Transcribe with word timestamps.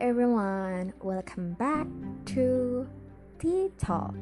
everyone, 0.00 0.92
welcome 1.02 1.54
back 1.54 1.86
to 2.26 2.86
Tea 3.38 3.70
Talk. 3.78 4.16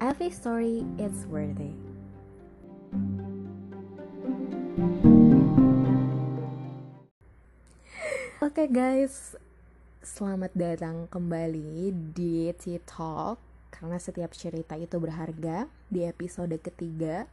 Every 0.00 0.30
story 0.34 0.82
is 0.98 1.26
worthy. 1.30 1.78
Oke 8.42 8.50
okay 8.50 8.66
guys, 8.66 9.38
selamat 10.02 10.50
datang 10.58 11.06
kembali 11.06 11.94
di 12.10 12.50
Tea 12.58 12.82
Talk 12.82 13.38
karena 13.70 14.02
setiap 14.02 14.34
cerita 14.34 14.74
itu 14.74 14.98
berharga 14.98 15.70
di 15.86 16.02
episode 16.02 16.58
ketiga 16.58 17.30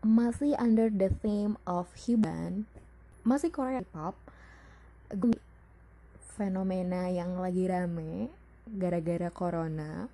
masih 0.00 0.56
under 0.56 0.88
the 0.88 1.12
theme 1.20 1.60
of 1.68 1.92
hiburan 2.08 2.64
masih 3.20 3.52
Korea 3.52 3.84
pop 3.92 4.16
fenomena 6.36 7.08
yang 7.08 7.40
lagi 7.40 7.64
rame 7.64 8.28
gara-gara 8.68 9.32
corona 9.32 10.12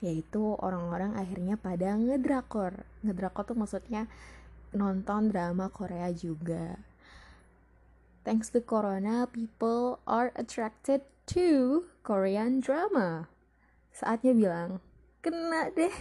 yaitu 0.00 0.56
orang-orang 0.60 1.16
akhirnya 1.16 1.56
pada 1.56 1.96
ngedrakor. 1.96 2.84
Ngedrakor 3.00 3.48
tuh 3.48 3.56
maksudnya 3.56 4.04
nonton 4.76 5.32
drama 5.32 5.72
Korea 5.72 6.12
juga. 6.12 6.76
Thanks 8.24 8.52
to 8.52 8.60
corona 8.60 9.28
people 9.28 10.00
are 10.08 10.32
attracted 10.36 11.04
to 11.32 11.84
Korean 12.04 12.60
drama. 12.60 13.32
Saatnya 13.96 14.36
bilang 14.36 14.70
kena 15.24 15.72
deh. 15.72 15.92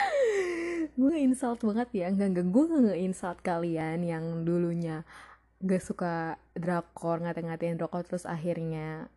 Gue 1.00 1.16
insult 1.20 1.60
banget 1.60 1.88
ya. 1.92 2.06
Enggak 2.08 2.44
gue 2.48 2.64
nge-insult 2.68 3.40
kalian 3.44 4.04
yang 4.04 4.24
dulunya 4.48 5.04
gak 5.64 5.82
suka 5.82 6.36
drakor 6.52 7.24
ngata-ngatain 7.24 7.80
drakor 7.80 8.04
terus 8.04 8.28
akhirnya 8.28 9.08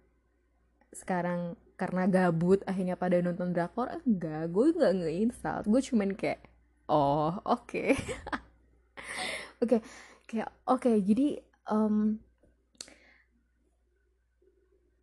sekarang 0.95 1.59
karena 1.75 2.07
gabut 2.07 2.63
akhirnya 2.63 2.95
pada 2.95 3.19
nonton 3.19 3.51
drakor 3.51 3.91
enggak 4.07 4.49
gue 4.49 4.65
nggak 4.73 4.93
nge-install 4.97 5.67
gue 5.67 5.81
cuman 5.91 6.09
kayak 6.15 6.41
oh 6.87 7.37
oke 7.43 7.67
okay. 7.67 7.91
oke 9.61 9.67
okay, 9.67 9.79
kayak 10.25 10.49
oke 10.65 10.81
okay, 10.81 10.95
jadi 11.03 11.37
um, 11.67 12.17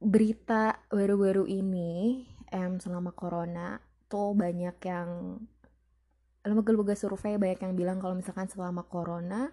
berita 0.00 0.80
baru-baru 0.88 1.44
ini 1.46 2.24
em 2.50 2.80
selama 2.80 3.12
corona 3.12 3.78
tuh 4.08 4.32
banyak 4.32 4.76
yang 4.84 5.38
lembaga-lembaga 6.44 6.96
survei 6.96 7.40
banyak 7.40 7.60
yang 7.64 7.74
bilang 7.76 7.98
kalau 8.00 8.16
misalkan 8.16 8.50
selama 8.50 8.84
corona 8.84 9.52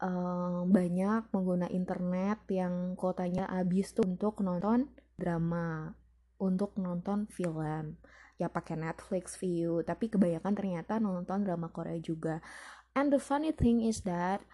um, 0.00 0.68
banyak 0.68 1.28
pengguna 1.32 1.68
internet 1.72 2.44
yang 2.52 2.96
kotanya 2.98 3.48
habis 3.48 3.96
tuh 3.96 4.04
untuk 4.04 4.40
nonton 4.44 4.92
drama, 5.16 5.96
untuk 6.36 6.76
nonton 6.76 7.24
film. 7.32 7.96
Ya 8.36 8.52
pakai 8.52 8.76
Netflix 8.76 9.40
view, 9.40 9.80
tapi 9.80 10.12
kebanyakan 10.12 10.52
ternyata 10.52 11.00
nonton 11.00 11.40
drama 11.40 11.72
Korea 11.72 11.96
juga. 11.96 12.44
And 12.92 13.08
the 13.08 13.20
funny 13.20 13.52
thing 13.52 13.80
is 13.80 14.04
that 14.04 14.44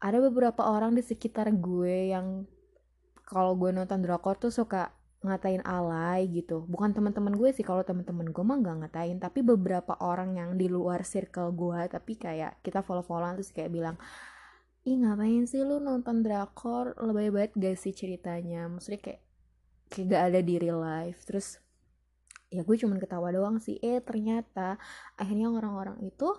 ada 0.00 0.20
beberapa 0.24 0.64
orang 0.64 0.96
di 0.96 1.04
sekitar 1.04 1.52
gue 1.52 2.16
yang 2.16 2.48
kalau 3.28 3.52
gue 3.58 3.72
nonton 3.76 4.00
drakor 4.00 4.40
tuh 4.40 4.48
suka 4.48 4.96
ngatain 5.20 5.60
alay 5.68 6.28
gitu. 6.32 6.64
Bukan 6.64 6.96
teman-teman 6.96 7.36
gue 7.36 7.52
sih 7.52 7.64
kalau 7.64 7.84
teman-teman 7.84 8.32
gue 8.32 8.44
mah 8.44 8.56
nggak 8.56 8.76
ngatain, 8.88 9.16
tapi 9.20 9.44
beberapa 9.44 9.96
orang 10.00 10.36
yang 10.36 10.50
di 10.56 10.72
luar 10.72 11.04
circle 11.04 11.52
gue 11.52 11.92
tapi 11.92 12.16
kayak 12.16 12.64
kita 12.64 12.80
follow-followan 12.80 13.36
terus 13.36 13.52
kayak 13.52 13.68
bilang 13.68 14.00
ih 14.86 14.96
ngapain 15.02 15.44
sih 15.50 15.66
lu 15.66 15.82
nonton 15.82 16.22
drakor? 16.22 16.94
Lebih 16.94 17.34
banget 17.34 17.52
gak 17.58 17.76
sih 17.82 17.90
ceritanya? 17.90 18.70
Maksudnya 18.70 19.02
kayak 19.02 19.20
kayak 19.90 20.06
gak 20.14 20.22
ada 20.30 20.40
di 20.46 20.54
real 20.62 20.78
life. 20.78 21.26
Terus 21.26 21.58
ya 22.54 22.62
gue 22.62 22.76
cuman 22.78 23.02
ketawa 23.02 23.34
doang 23.34 23.58
sih. 23.58 23.82
Eh 23.82 23.98
ternyata 23.98 24.78
akhirnya 25.18 25.50
orang-orang 25.50 25.98
itu 26.06 26.30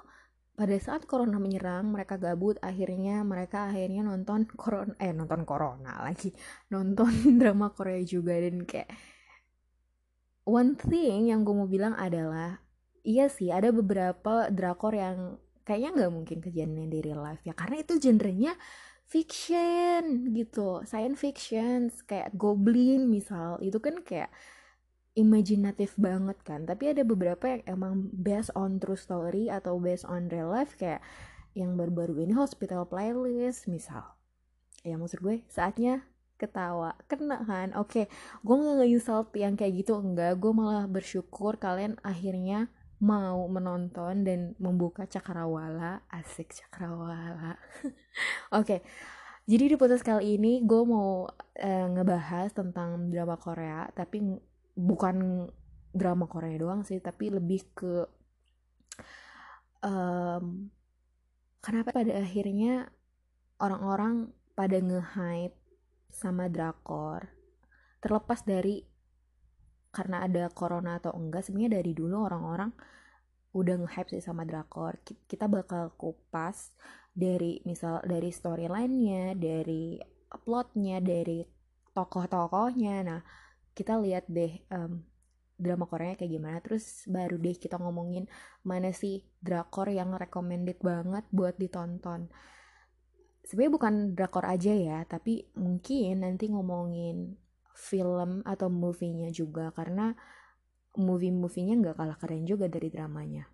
pada 0.58 0.74
saat 0.80 1.04
corona 1.06 1.38
menyerang 1.44 1.92
mereka 1.92 2.16
gabut. 2.16 2.56
Akhirnya 2.64 3.20
mereka 3.28 3.68
akhirnya 3.68 4.08
nonton 4.08 4.48
corona 4.62 4.96
eh 4.96 5.12
nonton 5.12 5.44
corona 5.44 6.08
lagi. 6.08 6.32
Nonton 6.72 7.12
drama 7.44 7.76
Korea 7.76 8.00
juga. 8.08 8.40
Dan 8.40 8.64
kayak 8.64 8.88
one 10.48 10.80
thing 10.80 11.28
yang 11.28 11.44
gue 11.44 11.52
mau 11.52 11.68
bilang 11.68 12.00
adalah 12.00 12.64
iya 13.04 13.28
sih 13.28 13.52
ada 13.52 13.76
beberapa 13.76 14.48
drakor 14.48 14.96
yang 14.96 15.36
kayaknya 15.68 15.90
nggak 16.00 16.12
mungkin 16.16 16.38
kejadian 16.40 16.88
di 16.88 17.04
real 17.04 17.20
life 17.20 17.44
ya. 17.44 17.52
Karena 17.52 17.84
itu 17.84 18.00
genrenya 18.00 18.56
fiction 19.04 20.32
gitu 20.32 20.84
science 20.88 21.20
fiction 21.20 21.92
kayak 22.08 22.32
goblin 22.40 23.12
misal. 23.12 23.60
Itu 23.60 23.84
kan 23.84 24.00
kayak 24.00 24.32
imajinatif 25.20 26.00
banget 26.00 26.40
kan. 26.48 26.64
Tapi 26.64 26.96
ada 26.96 27.04
beberapa 27.04 27.52
yang 27.52 27.62
emang 27.68 27.94
based 28.16 28.56
on 28.56 28.80
true 28.80 28.96
story 28.96 29.52
atau 29.52 29.76
based 29.76 30.08
on 30.08 30.32
real 30.32 30.48
life 30.48 30.80
kayak 30.80 31.04
yang 31.52 31.76
baru-baru 31.76 32.24
ini 32.24 32.32
hospital 32.38 32.88
playlist 32.88 33.68
misal. 33.68 34.16
Ya 34.88 34.96
maksud 34.96 35.20
gue 35.20 35.44
saatnya 35.52 36.08
ketawa 36.38 36.96
kena 37.12 37.44
kan. 37.44 37.76
Oke 37.76 38.06
okay, 38.08 38.40
gue 38.46 38.56
nggak 38.56 38.88
insult 38.88 39.28
yang 39.36 39.60
kayak 39.60 39.84
gitu 39.84 40.00
enggak. 40.00 40.38
Gue 40.40 40.54
malah 40.54 40.88
bersyukur 40.88 41.58
kalian 41.60 41.98
akhirnya 42.06 42.72
mau 42.98 43.46
menonton 43.46 44.26
dan 44.26 44.58
membuka 44.58 45.06
cakrawala 45.06 46.02
asik 46.10 46.50
cakrawala 46.50 47.54
oke 47.86 48.66
okay. 48.66 48.80
jadi 49.46 49.74
di 49.74 49.76
podcast 49.78 50.02
kali 50.02 50.42
ini 50.42 50.66
gue 50.66 50.82
mau 50.82 51.30
uh, 51.30 51.88
ngebahas 51.94 52.50
tentang 52.58 53.14
drama 53.14 53.38
Korea 53.38 53.86
tapi 53.94 54.42
bukan 54.74 55.46
drama 55.94 56.26
Korea 56.26 56.58
doang 56.58 56.82
sih 56.82 56.98
tapi 56.98 57.30
lebih 57.30 57.70
ke 57.78 57.94
um, 59.86 60.74
kenapa 61.62 61.94
pada 61.94 62.18
akhirnya 62.18 62.90
orang-orang 63.62 64.34
pada 64.58 64.82
nge-hype 64.82 65.58
sama 66.10 66.50
drakor 66.50 67.30
terlepas 68.02 68.42
dari 68.42 68.97
karena 69.92 70.24
ada 70.28 70.52
corona 70.52 71.00
atau 71.00 71.16
enggak 71.16 71.48
sebenarnya 71.48 71.82
dari 71.82 71.92
dulu 71.96 72.16
orang-orang 72.28 72.72
udah 73.58 73.76
nge-hype 73.84 74.14
sih 74.14 74.24
sama 74.24 74.46
drakor. 74.46 75.02
Kita 75.04 75.50
bakal 75.50 75.96
kupas 75.98 76.76
dari 77.10 77.64
misal 77.66 78.06
dari 78.06 78.30
storyline-nya 78.30 79.34
dari 79.34 79.98
plotnya 80.46 81.02
dari 81.02 81.42
tokoh-tokohnya. 81.96 82.96
Nah 83.02 83.22
kita 83.74 83.98
lihat 83.98 84.30
deh 84.30 84.54
um, 84.70 85.02
drama 85.58 85.90
Korea 85.90 86.14
kayak 86.14 86.32
gimana. 86.32 86.58
Terus 86.62 87.08
baru 87.10 87.42
deh 87.42 87.58
kita 87.58 87.82
ngomongin 87.82 88.30
mana 88.62 88.94
sih 88.94 89.26
drakor 89.42 89.90
yang 89.90 90.14
recommended 90.14 90.78
banget 90.84 91.26
buat 91.34 91.58
ditonton. 91.58 92.30
Sebenarnya 93.48 93.74
bukan 93.74 93.94
drakor 94.14 94.46
aja 94.46 94.76
ya 94.76 95.00
tapi 95.08 95.48
mungkin 95.56 96.28
nanti 96.28 96.52
ngomongin 96.52 97.47
film 97.78 98.42
atau 98.42 98.74
movie-nya 98.74 99.30
juga 99.30 99.70
karena 99.70 100.18
movie-movie-nya 100.98 101.78
nggak 101.78 101.96
kalah 102.02 102.18
keren 102.18 102.44
juga 102.50 102.66
dari 102.66 102.90
dramanya. 102.90 103.46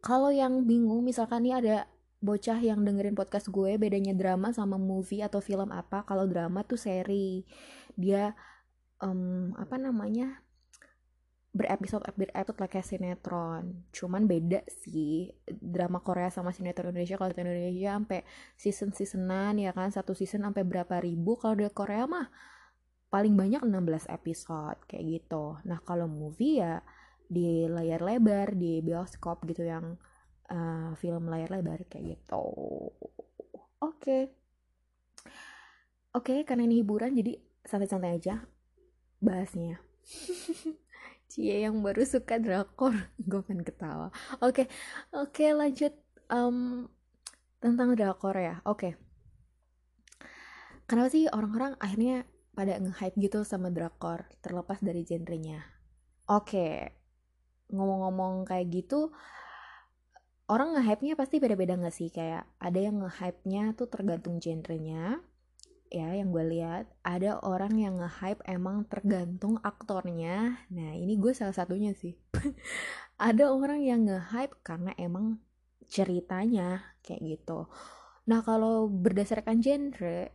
Kalau 0.00 0.30
yang 0.30 0.64
bingung, 0.64 1.02
misalkan 1.02 1.44
nih 1.44 1.54
ada 1.58 1.76
bocah 2.22 2.56
yang 2.62 2.86
dengerin 2.86 3.18
podcast 3.18 3.50
gue, 3.50 3.76
bedanya 3.76 4.14
drama 4.14 4.54
sama 4.54 4.78
movie 4.78 5.20
atau 5.20 5.42
film 5.42 5.74
apa? 5.74 6.06
Kalau 6.06 6.24
drama 6.30 6.62
tuh 6.64 6.78
seri, 6.78 7.44
dia 7.98 8.32
um, 9.02 9.52
apa 9.58 9.76
namanya 9.76 10.40
berepisode 11.50 12.06
berepisode 12.14 12.70
kayak 12.70 12.86
sinetron. 12.86 13.82
Cuman 13.90 14.30
beda 14.30 14.62
sih 14.70 15.34
drama 15.50 15.98
Korea 15.98 16.30
sama 16.30 16.54
sinetron 16.54 16.94
Indonesia. 16.94 17.18
Kalau 17.18 17.34
Indonesia 17.34 17.98
sampai 17.98 18.22
season 18.54 18.94
seasonan 18.94 19.58
ya 19.58 19.74
kan, 19.74 19.90
satu 19.90 20.14
season 20.14 20.46
sampai 20.46 20.62
berapa 20.62 21.02
ribu. 21.02 21.34
Kalau 21.36 21.58
di 21.58 21.66
Korea 21.74 22.06
mah 22.06 22.30
paling 23.10 23.34
banyak 23.34 23.66
16 23.66 24.06
episode 24.06 24.78
kayak 24.86 25.04
gitu. 25.04 25.58
Nah, 25.66 25.82
kalau 25.82 26.06
movie 26.06 26.62
ya 26.62 26.78
di 27.26 27.66
layar 27.66 28.02
lebar, 28.02 28.54
di 28.54 28.78
bioskop 28.82 29.42
gitu 29.50 29.66
yang 29.66 29.98
uh, 30.50 30.94
film 30.98 31.26
layar 31.26 31.50
lebar 31.50 31.86
kayak 31.90 32.16
gitu. 32.16 32.42
Oke. 33.82 33.98
Okay. 33.98 34.22
Oke, 36.10 36.34
okay, 36.34 36.38
karena 36.42 36.66
ini 36.66 36.82
hiburan 36.82 37.14
jadi 37.14 37.38
santai-santai 37.62 38.18
aja 38.18 38.42
bahasnya. 39.22 39.78
Cie 41.30 41.62
yang 41.62 41.78
baru 41.86 42.02
suka 42.02 42.42
drakor, 42.42 42.94
gue 43.30 43.42
kan 43.46 43.62
ketawa. 43.62 44.08
Oke, 44.42 44.66
okay. 44.66 44.66
oke 45.14 45.30
okay, 45.30 45.50
lanjut 45.54 45.94
um, 46.26 46.90
tentang 47.62 47.94
drakor 47.94 48.34
ya. 48.34 48.58
Oke. 48.66 48.90
Okay. 48.90 48.92
Kenapa 50.90 51.14
sih 51.14 51.30
orang-orang 51.30 51.78
akhirnya 51.78 52.26
pada 52.52 52.76
nge-hype 52.78 53.16
gitu 53.18 53.46
sama 53.46 53.70
drakor 53.70 54.26
terlepas 54.44 54.82
dari 54.82 55.06
genrenya. 55.06 55.62
Oke, 56.30 56.94
ngomong-ngomong 57.70 58.46
kayak 58.46 58.70
gitu, 58.70 59.10
orang 60.50 60.74
nge-hype-nya 60.78 61.14
pasti 61.18 61.42
beda-beda 61.42 61.78
gak 61.78 61.94
sih? 61.94 62.10
Kayak 62.10 62.46
ada 62.62 62.78
yang 62.78 63.02
nge-hype-nya 63.02 63.74
tuh 63.74 63.86
tergantung 63.90 64.38
genrenya, 64.38 65.22
ya 65.90 66.14
yang 66.14 66.30
gue 66.30 66.46
lihat 66.46 66.86
ada 67.02 67.42
orang 67.42 67.74
yang 67.74 67.98
nge-hype 67.98 68.38
emang 68.46 68.86
tergantung 68.86 69.58
aktornya 69.66 70.62
nah 70.70 70.94
ini 70.94 71.18
gue 71.18 71.34
salah 71.34 71.52
satunya 71.52 71.90
sih 71.98 72.14
ada 73.18 73.50
orang 73.50 73.82
yang 73.82 74.06
nge-hype 74.06 74.54
karena 74.62 74.94
emang 74.94 75.42
ceritanya 75.90 76.94
kayak 77.02 77.42
gitu 77.42 77.66
nah 78.22 78.38
kalau 78.46 78.86
berdasarkan 78.86 79.58
genre 79.58 80.30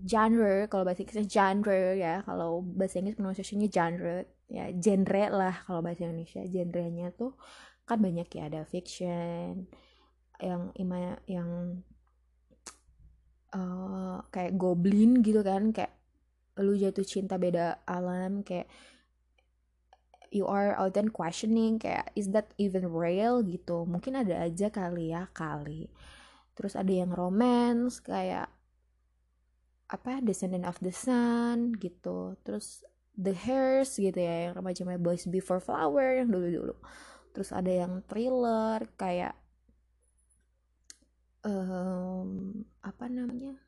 genre 0.00 0.64
kalau 0.72 0.82
bahasa 0.88 1.04
Inggrisnya 1.04 1.28
genre 1.28 1.82
ya. 1.96 2.14
Kalau 2.24 2.64
bahasa 2.64 2.98
Inggris 3.00 3.16
pronunciationnya 3.20 3.68
genre 3.68 4.24
ya 4.50 4.64
genre 4.74 5.24
lah 5.30 5.54
kalau 5.68 5.80
bahasa 5.84 6.08
Indonesia. 6.08 6.42
Genrenya 6.48 7.12
tuh 7.12 7.36
kan 7.84 8.00
banyak 8.00 8.28
ya. 8.32 8.48
Ada 8.48 8.64
fiction 8.64 9.68
yang 10.40 10.72
ima 10.80 11.20
yang 11.28 11.84
uh, 13.52 14.24
kayak 14.32 14.56
goblin 14.56 15.20
gitu 15.20 15.44
kan. 15.44 15.70
Kayak 15.76 15.92
lu 16.60 16.76
jatuh 16.76 17.06
cinta 17.06 17.40
beda 17.40 17.80
alam 17.88 18.44
kayak 18.44 18.68
you 20.30 20.46
are 20.46 20.78
out 20.78 20.94
then 20.94 21.10
questioning 21.10 21.76
kayak 21.76 22.08
is 22.16 22.32
that 22.32 22.54
even 22.56 22.88
real 22.88 23.44
gitu. 23.44 23.84
Mungkin 23.84 24.16
ada 24.16 24.46
aja 24.46 24.72
kali 24.72 25.12
ya 25.12 25.28
kali. 25.36 25.90
Terus 26.56 26.76
ada 26.78 26.92
yang 26.92 27.12
romance 27.12 28.00
kayak 28.00 28.48
apa 29.90 30.22
Descendant 30.22 30.64
of 30.70 30.78
the 30.78 30.94
Sun 30.94 31.74
gitu. 31.82 32.38
Terus 32.46 32.86
The 33.18 33.34
Hairs 33.34 33.98
gitu 33.98 34.16
ya 34.16 34.48
yang 34.48 34.54
remaja 34.56 34.86
Boys 34.96 35.26
Before 35.26 35.58
Flower 35.58 36.22
yang 36.22 36.30
dulu-dulu. 36.30 36.78
Terus 37.34 37.50
ada 37.50 37.68
yang 37.68 38.00
thriller 38.06 38.86
kayak 38.94 39.34
um, 41.42 42.62
apa 42.80 43.04
namanya? 43.10 43.58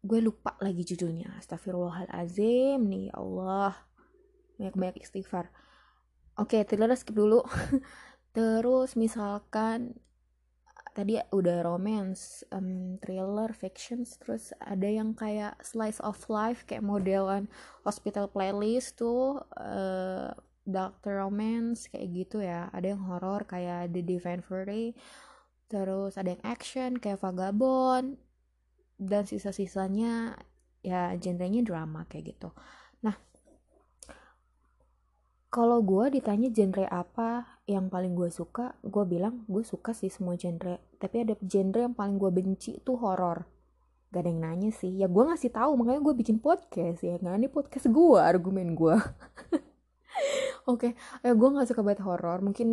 Gue 0.00 0.24
lupa 0.24 0.56
lagi 0.64 0.80
judulnya. 0.82 1.36
Astagfirullahalazim 1.36 2.80
nih 2.80 3.12
ya 3.12 3.14
Allah. 3.20 3.76
Banyak-banyak 4.56 5.04
istighfar. 5.04 5.52
Oke 6.40 6.64
thriller 6.64 6.96
skip 6.96 7.12
dulu. 7.12 7.44
Terus 8.36 8.96
misalkan 8.96 10.00
tadi 11.00 11.16
udah 11.32 11.64
romance 11.64 12.44
um, 12.52 13.00
thriller 13.00 13.56
fictions 13.56 14.20
terus 14.20 14.52
ada 14.60 14.84
yang 14.84 15.16
kayak 15.16 15.56
slice 15.64 15.96
of 16.04 16.20
life 16.28 16.68
kayak 16.68 16.84
modelan 16.84 17.48
hospital 17.88 18.28
playlist 18.28 19.00
tuh 19.00 19.40
uh, 19.56 20.28
doctor 20.68 21.24
romance 21.24 21.88
kayak 21.88 22.08
gitu 22.12 22.44
ya. 22.44 22.68
Ada 22.70 22.94
yang 22.94 23.02
horror 23.08 23.48
kayak 23.48 23.96
The 23.96 24.04
Divine 24.04 24.44
Fury 24.44 24.92
terus 25.70 26.18
ada 26.18 26.34
yang 26.34 26.42
action 26.42 26.98
kayak 26.98 27.22
Vagabond 27.22 28.18
dan 28.98 29.22
sisa-sisanya 29.22 30.34
ya 30.82 31.14
genrenya 31.16 31.62
drama 31.62 32.04
kayak 32.10 32.36
gitu. 32.36 32.50
Nah 33.06 33.14
kalau 35.48 35.82
gue 35.82 36.20
ditanya 36.20 36.50
genre 36.50 36.86
apa 36.90 37.58
yang 37.70 37.86
paling 37.86 38.18
gue 38.18 38.30
suka 38.34 38.74
gue 38.82 39.04
bilang 39.06 39.46
gue 39.46 39.62
suka 39.62 39.94
sih 39.94 40.10
semua 40.10 40.34
genre 40.34 40.89
tapi 41.00 41.24
ada 41.24 41.34
genre 41.40 41.80
yang 41.80 41.96
paling 41.96 42.20
gue 42.20 42.28
benci 42.28 42.76
tuh 42.84 43.00
horor 43.00 43.48
gak 44.10 44.26
ada 44.26 44.30
yang 44.30 44.42
nanya 44.42 44.70
sih. 44.74 44.90
Ya 44.98 45.06
gue 45.06 45.22
ngasih 45.22 45.54
tahu 45.54 45.78
makanya 45.78 46.02
gue 46.02 46.14
bikin 46.18 46.36
podcast 46.42 47.00
ya 47.00 47.16
nggak 47.16 47.36
ini 47.40 47.48
podcast 47.48 47.86
gue 47.88 48.18
argumen 48.18 48.74
gue 48.74 48.94
oke 50.70 50.76
okay. 50.76 50.92
ya 51.22 51.32
gue 51.32 51.48
nggak 51.48 51.70
suka 51.70 51.80
banget 51.86 52.02
horor 52.02 52.42
mungkin 52.42 52.68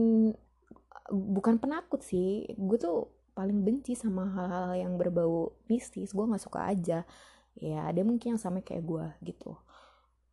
bukan 1.13 1.61
penakut 1.61 2.01
sih. 2.03 2.49
Gue 2.57 2.77
tuh 2.81 3.07
paling 3.37 3.63
benci 3.63 3.93
sama 3.93 4.27
hal-hal 4.33 4.75
yang 4.75 4.93
berbau 4.97 5.53
mistis. 5.69 6.11
Gue 6.11 6.25
nggak 6.25 6.43
suka 6.43 6.67
aja. 6.67 7.05
Ya 7.57 7.79
ada 7.85 8.01
mungkin 8.01 8.35
yang 8.35 8.41
sama 8.41 8.65
kayak 8.65 8.83
gue 8.83 9.05
gitu. 9.29 9.55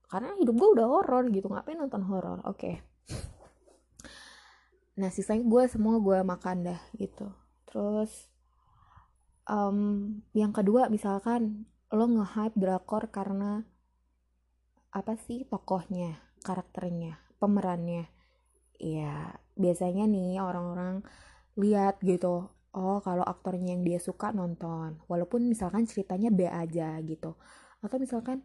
Karena 0.09 0.33
hidup 0.41 0.57
gue 0.57 0.69
udah 0.81 0.87
horor 0.89 1.29
gitu. 1.31 1.53
Ngapain 1.53 1.77
nonton 1.77 2.03
horor 2.09 2.41
oke. 2.49 2.59
Okay. 2.59 2.75
nah 5.01 5.13
sisanya 5.13 5.45
gue 5.45 5.63
semua 5.69 6.01
gue 6.01 6.19
makan 6.25 6.73
dah 6.73 6.81
gitu 6.97 7.44
terus 7.75 8.31
um, 9.51 10.23
yang 10.31 10.55
kedua 10.55 10.87
misalkan 10.87 11.67
lo 11.91 12.07
nge-hype 12.07 12.55
drakor 12.55 13.11
karena 13.11 13.67
apa 14.95 15.19
sih 15.19 15.43
tokohnya 15.43 16.23
karakternya 16.47 17.19
pemerannya. 17.43 18.07
Ya 18.79 19.35
biasanya 19.59 20.07
nih 20.07 20.39
orang-orang 20.39 21.03
lihat 21.55 22.03
gitu 22.03 22.51
oh 22.75 22.99
kalau 23.07 23.23
aktornya 23.23 23.79
yang 23.79 23.87
dia 23.87 23.99
suka 24.03 24.35
nonton. 24.35 24.99
Walaupun 25.07 25.47
misalkan 25.47 25.87
ceritanya 25.87 26.31
B 26.35 26.47
aja 26.47 26.99
gitu. 27.07 27.39
Atau 27.83 28.03
misalkan 28.03 28.43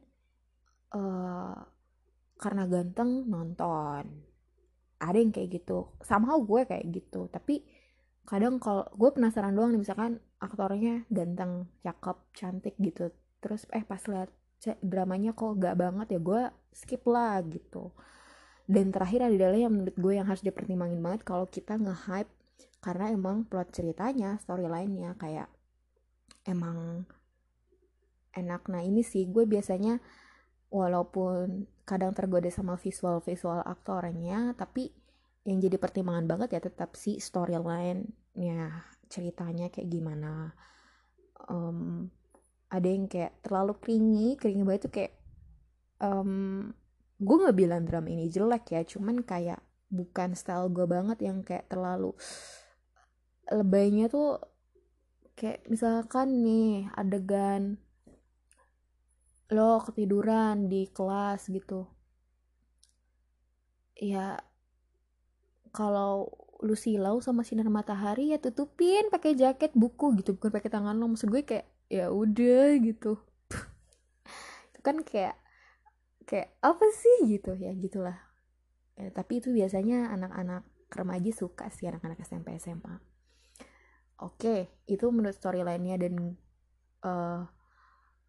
uh, 0.93 1.57
karena 2.37 2.63
ganteng 2.69 3.25
nonton. 3.25 4.05
Ada 5.01 5.17
yang 5.17 5.33
kayak 5.33 5.49
gitu. 5.63 5.97
Sama 6.05 6.37
gue 6.37 6.61
kayak 6.69 6.85
gitu. 6.93 7.25
Tapi 7.31 7.65
kadang 8.29 8.61
kalau 8.61 8.85
gue 8.93 9.09
penasaran 9.09 9.57
doang 9.57 9.73
nih 9.73 9.81
misalkan 9.81 10.21
aktornya 10.37 11.01
ganteng 11.09 11.65
cakep 11.81 12.17
cantik 12.37 12.75
gitu. 12.77 13.09
Terus 13.41 13.65
eh 13.73 13.81
pas 13.81 13.99
lihat 14.05 14.29
dramanya 14.85 15.33
kok 15.33 15.57
gak 15.57 15.73
banget 15.81 16.07
ya 16.13 16.19
gue 16.21 16.41
skip 16.69 17.01
lah 17.09 17.41
gitu. 17.49 17.89
Dan 18.69 18.93
terakhir 18.93 19.25
adalah 19.25 19.57
yang 19.57 19.73
menurut 19.73 19.97
gue 19.97 20.13
yang 20.13 20.29
harus 20.29 20.45
dipertimbangin 20.45 21.01
banget 21.01 21.25
kalau 21.25 21.49
kita 21.49 21.73
nge-hype 21.81 22.29
karena 22.85 23.09
emang 23.09 23.49
plot 23.49 23.73
ceritanya 23.73 24.37
storyline-nya 24.45 25.17
kayak 25.17 25.49
emang 26.45 27.09
enak. 28.37 28.61
Nah 28.69 28.85
ini 28.85 29.01
sih 29.01 29.25
gue 29.25 29.49
biasanya 29.49 29.97
walaupun 30.69 31.65
kadang 31.81 32.13
tergoda 32.13 32.53
sama 32.53 32.77
visual-visual 32.77 33.65
aktornya 33.65 34.53
tapi 34.53 34.93
yang 35.49 35.59
jadi 35.59 35.81
pertimbangan 35.81 36.29
banget 36.29 36.49
ya 36.55 36.61
tetap 36.61 36.93
si 36.93 37.17
storyline-nya 37.17 38.85
ceritanya 39.09 39.73
kayak 39.73 39.89
gimana. 39.89 40.53
Um, 41.49 42.13
ada 42.69 42.85
yang 42.85 43.09
kayak 43.09 43.41
terlalu 43.41 43.73
keringi 43.81 44.37
keringi 44.37 44.61
banget 44.61 44.81
tuh 44.85 44.93
kayak 44.93 45.13
um, 46.05 46.69
gue 47.17 47.35
nggak 47.41 47.57
bilang 47.57 47.83
drum 47.83 48.05
ini 48.05 48.29
jelek 48.29 48.71
ya 48.71 48.81
cuman 48.85 49.25
kayak 49.25 49.59
bukan 49.89 50.37
style 50.37 50.69
gue 50.69 50.85
banget 50.85 51.17
yang 51.25 51.41
kayak 51.41 51.65
terlalu 51.65 52.13
lebaynya 53.49 54.05
tuh 54.13 54.37
kayak 55.33 55.65
misalkan 55.65 56.45
nih 56.45 56.85
adegan 56.93 57.81
lo 59.49 59.81
ketiduran 59.81 60.69
di 60.69 60.85
kelas 60.93 61.49
gitu. 61.49 61.89
Ya 63.97 64.37
kalau 65.71 66.31
lu 66.59 66.75
silau 66.75 67.23
sama 67.23 67.47
sinar 67.47 67.71
matahari 67.71 68.35
ya 68.35 68.37
tutupin 68.41 69.07
pakai 69.07 69.31
jaket 69.33 69.71
buku 69.73 70.19
gitu 70.19 70.35
bukan 70.35 70.51
pakai 70.51 70.67
tangan 70.67 70.99
lo 70.99 71.07
maksud 71.07 71.31
gue 71.31 71.43
kayak 71.47 71.67
ya 71.87 72.11
udah 72.11 72.75
gitu. 72.83 73.17
Itu 74.73 74.79
kan 74.83 75.01
kayak 75.01 75.39
kayak 76.27 76.53
apa 76.61 76.85
sih 76.93 77.39
gitu 77.39 77.55
ya 77.57 77.73
gitulah. 77.73 78.17
Ya, 78.99 79.09
tapi 79.15 79.39
itu 79.39 79.55
biasanya 79.55 80.11
anak-anak 80.11 80.67
remaja 80.91 81.31
suka 81.31 81.71
sih 81.71 81.87
anak-anak 81.87 82.19
SMP 82.19 82.59
SMA 82.59 82.99
oke 84.19 84.83
itu 84.85 85.05
menurut 85.09 85.35
storyline-nya 85.35 85.95
dan 85.95 86.35
uh, 87.03 87.47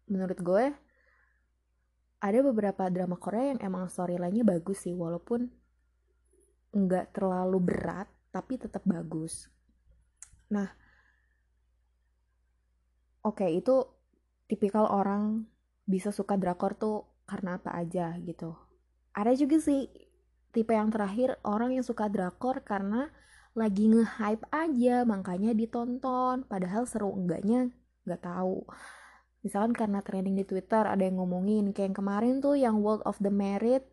menurut 0.07 0.39
gue 0.39 0.65
ada 2.21 2.39
beberapa 2.45 2.87
drama 2.87 3.17
Korea 3.17 3.55
yang 3.55 3.61
emang 3.65 3.89
storyline-nya 3.91 4.45
bagus 4.45 4.87
sih 4.87 4.95
walaupun 4.95 5.51
nggak 6.71 7.15
terlalu 7.15 7.59
berat 7.59 8.07
tapi 8.31 8.55
tetap 8.55 8.83
bagus. 8.87 9.51
Nah 10.51 10.71
oke 13.21 13.45
itu 13.47 13.85
tipikal 14.47 14.87
orang 14.87 15.47
bisa 15.87 16.11
suka 16.11 16.39
drakor 16.39 16.75
tuh 16.75 17.07
karena 17.27 17.59
apa 17.59 17.75
aja 17.75 18.15
gitu. 18.23 18.55
Ada 19.11 19.35
juga 19.35 19.59
sih 19.59 19.87
tipe 20.51 20.75
yang 20.75 20.91
terakhir 20.91 21.39
orang 21.47 21.75
yang 21.75 21.83
suka 21.83 22.11
drakor 22.11 22.63
karena 22.63 23.07
lagi 23.51 23.91
nge-hype 23.91 24.47
aja 24.51 25.03
makanya 25.03 25.51
ditonton 25.51 26.47
padahal 26.47 26.87
seru 26.87 27.11
enggaknya 27.11 27.71
nggak 28.07 28.23
tahu. 28.23 28.63
Misalkan 29.41 29.73
karena 29.73 29.99
trending 30.05 30.37
di 30.37 30.45
Twitter 30.45 30.85
ada 30.85 31.01
yang 31.01 31.17
ngomongin 31.17 31.73
kayak 31.73 31.91
yang 31.91 31.97
kemarin 31.97 32.33
tuh 32.39 32.55
yang 32.55 32.79
World 32.79 33.03
of 33.03 33.17
the 33.19 33.33
Merit 33.33 33.83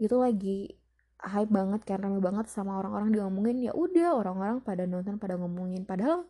itu 0.00 0.16
lagi 0.18 0.79
hype 1.20 1.52
banget 1.52 1.84
karena 1.84 2.08
rame 2.08 2.20
banget 2.24 2.48
sama 2.48 2.80
orang-orang 2.80 3.12
diomongin 3.12 3.68
ya 3.68 3.72
udah 3.76 4.16
orang-orang 4.16 4.64
pada 4.64 4.88
nonton 4.88 5.20
pada 5.20 5.36
ngomongin. 5.36 5.84
Padahal 5.84 6.24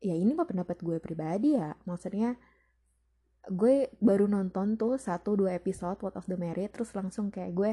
ya 0.00 0.16
ini 0.16 0.32
mah 0.32 0.48
pendapat 0.48 0.80
gue 0.80 0.96
pribadi 1.00 1.56
ya. 1.56 1.76
Maksudnya 1.84 2.36
gue 3.44 3.92
baru 4.00 4.24
nonton 4.24 4.80
tuh 4.80 4.96
satu 4.96 5.36
dua 5.36 5.52
episode 5.52 6.00
What 6.00 6.16
of 6.16 6.24
the 6.24 6.40
Merit 6.40 6.72
terus 6.72 6.96
langsung 6.96 7.28
kayak 7.28 7.52
gue 7.52 7.70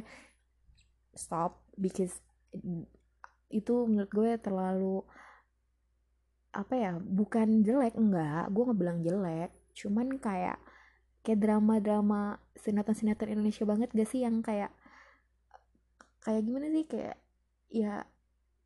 stop 1.15 1.63
because 1.79 2.20
itu 3.48 3.75
menurut 3.88 4.12
gue 4.12 4.31
terlalu 4.43 5.03
apa 6.51 6.74
ya 6.75 6.91
bukan 7.00 7.63
jelek 7.63 7.96
enggak. 7.96 8.51
Gue 8.51 8.63
nggak 8.67 8.79
bilang 8.79 9.00
jelek 9.00 9.51
cuman 9.72 10.20
kayak 10.20 10.60
kayak 11.24 11.39
drama-drama 11.39 12.43
sinetron-sinetron 12.60 13.39
Indonesia 13.39 13.63
banget 13.63 13.89
gak 13.93 14.10
sih 14.10 14.25
yang 14.25 14.43
kayak 14.43 14.74
kayak 16.21 16.41
gimana 16.45 16.65
sih 16.69 16.85
kayak 16.85 17.17
ya 17.71 18.05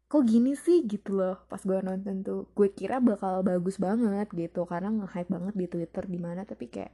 kok 0.06 0.24
gini 0.28 0.54
sih 0.54 0.86
gitu 0.86 1.18
loh 1.18 1.42
pas 1.50 1.60
gue 1.60 1.80
nonton 1.82 2.22
tuh 2.22 2.42
gue 2.54 2.70
kira 2.72 3.02
bakal 3.02 3.42
bagus 3.42 3.82
banget 3.82 4.28
gitu 4.32 4.68
karena 4.70 4.94
nge-hype 4.94 5.32
banget 5.32 5.54
di 5.58 5.66
Twitter 5.72 6.04
gimana 6.06 6.46
tapi 6.46 6.70
kayak 6.70 6.94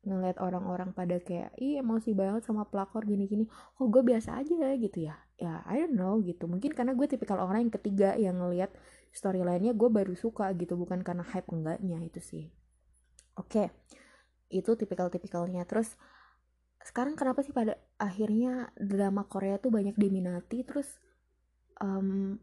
ngeliat 0.00 0.40
orang-orang 0.40 0.96
pada 0.96 1.20
kayak 1.20 1.52
ih 1.60 1.76
emosi 1.76 2.16
banget 2.16 2.48
sama 2.48 2.64
pelakor 2.64 3.04
gini-gini 3.04 3.44
kok 3.76 3.84
gue 3.84 4.00
biasa 4.00 4.40
aja 4.40 4.72
gitu 4.80 4.98
ya. 5.04 5.16
Ya 5.36 5.60
I 5.68 5.84
don't 5.84 5.96
know 5.96 6.16
gitu. 6.24 6.48
Mungkin 6.48 6.72
karena 6.72 6.96
gue 6.96 7.04
tipikal 7.04 7.36
orang 7.36 7.68
yang 7.68 7.74
ketiga 7.76 8.16
yang 8.16 8.40
ngeliat 8.40 8.72
storyline-nya 9.12 9.76
gue 9.76 9.88
baru 9.92 10.16
suka 10.16 10.48
gitu 10.56 10.80
bukan 10.80 11.04
karena 11.04 11.20
hype 11.20 11.48
enggaknya 11.52 12.00
itu 12.00 12.20
sih. 12.24 12.44
Oke 13.36 13.68
okay. 13.68 13.68
itu 14.48 14.72
tipikal-tipikalnya. 14.72 15.68
Terus 15.68 15.92
sekarang 16.80 17.12
kenapa 17.12 17.44
sih 17.44 17.52
pada 17.52 17.76
akhirnya 18.00 18.72
drama 18.76 19.28
Korea 19.28 19.60
tuh 19.60 19.68
banyak 19.68 19.96
diminati? 20.00 20.64
Terus 20.64 20.88
um, 21.80 22.40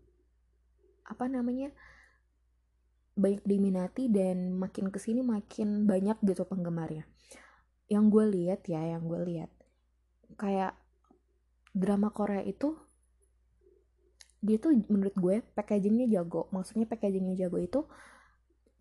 apa 1.05 1.25
namanya? 1.25 1.73
Banyak 3.17 3.41
diminati 3.49 4.13
dan 4.13 4.53
makin 4.53 4.93
ke 4.93 5.01
sini 5.01 5.25
makin 5.25 5.89
banyak 5.89 6.21
gitu 6.21 6.45
penggemarnya. 6.45 7.09
Yang 7.89 8.05
gue 8.13 8.25
lihat 8.37 8.61
ya 8.69 8.81
yang 8.83 9.09
gue 9.09 9.21
lihat 9.25 9.49
kayak 10.37 10.77
drama 11.73 12.13
Korea 12.13 12.45
itu 12.45 12.77
dia 14.37 14.61
tuh 14.61 14.77
menurut 14.85 15.17
gue 15.17 15.35
packagingnya 15.57 16.05
jago. 16.13 16.45
Maksudnya 16.53 16.85
packagingnya 16.85 17.47
jago 17.47 17.57
itu 17.57 17.89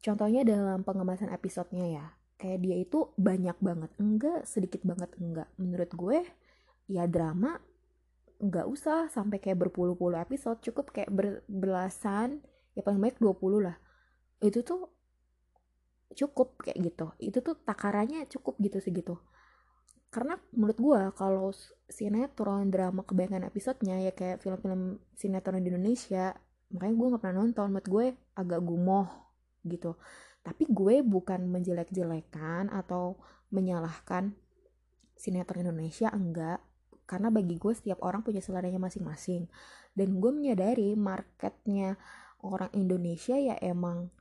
contohnya 0.04 0.44
dalam 0.44 0.84
pengemasan 0.84 1.32
episodenya 1.32 1.86
ya 1.88 2.06
kayak 2.36 2.58
dia 2.60 2.76
itu 2.76 3.12
banyak 3.16 3.56
banget 3.64 3.90
enggak 3.96 4.44
sedikit 4.44 4.84
banget 4.84 5.10
enggak. 5.16 5.48
Menurut 5.56 5.90
gue 5.96 6.18
ya 6.86 7.08
drama 7.08 7.56
nggak 8.36 8.66
usah 8.68 9.08
sampai 9.08 9.40
kayak 9.40 9.56
berpuluh-puluh 9.66 10.20
episode 10.20 10.60
cukup 10.60 10.92
kayak 10.92 11.08
berbelasan 11.08 12.44
ya 12.76 12.84
paling 12.84 13.00
baik 13.00 13.16
20 13.16 13.64
lah. 13.64 13.76
Itu 14.44 14.60
tuh 14.60 14.92
cukup 16.12 16.60
kayak 16.60 16.78
gitu. 16.92 17.06
Itu 17.16 17.40
tuh 17.40 17.56
takarannya 17.64 18.28
cukup 18.28 18.60
gitu 18.60 18.78
segitu. 18.84 19.16
Karena 20.12 20.36
menurut 20.52 20.78
gue 20.78 21.00
kalau 21.16 21.52
sinetron 21.88 22.68
drama 22.68 23.00
kebanyakan 23.04 23.48
episodenya 23.48 24.00
ya 24.04 24.12
kayak 24.12 24.44
film-film 24.44 25.00
sinetron 25.16 25.64
di 25.64 25.72
Indonesia 25.72 26.36
makanya 26.72 26.94
gue 27.00 27.06
nggak 27.16 27.22
pernah 27.24 27.36
nonton. 27.40 27.66
Menurut 27.72 27.88
gue 27.88 28.06
agak 28.36 28.60
gumoh 28.60 29.08
gitu 29.64 29.96
tapi 30.46 30.70
gue 30.70 31.02
bukan 31.02 31.50
menjelek-jelekan 31.50 32.70
atau 32.70 33.18
menyalahkan 33.50 34.38
sinetron 35.18 35.66
Indonesia 35.66 36.06
enggak. 36.14 36.62
Karena 37.02 37.34
bagi 37.34 37.58
gue 37.58 37.74
setiap 37.74 37.98
orang 38.06 38.22
punya 38.22 38.38
seleranya 38.38 38.78
masing-masing. 38.78 39.50
Dan 39.90 40.22
gue 40.22 40.30
menyadari 40.30 40.94
marketnya 40.94 41.98
orang 42.46 42.70
Indonesia 42.78 43.34
ya 43.34 43.58
emang 43.58 44.14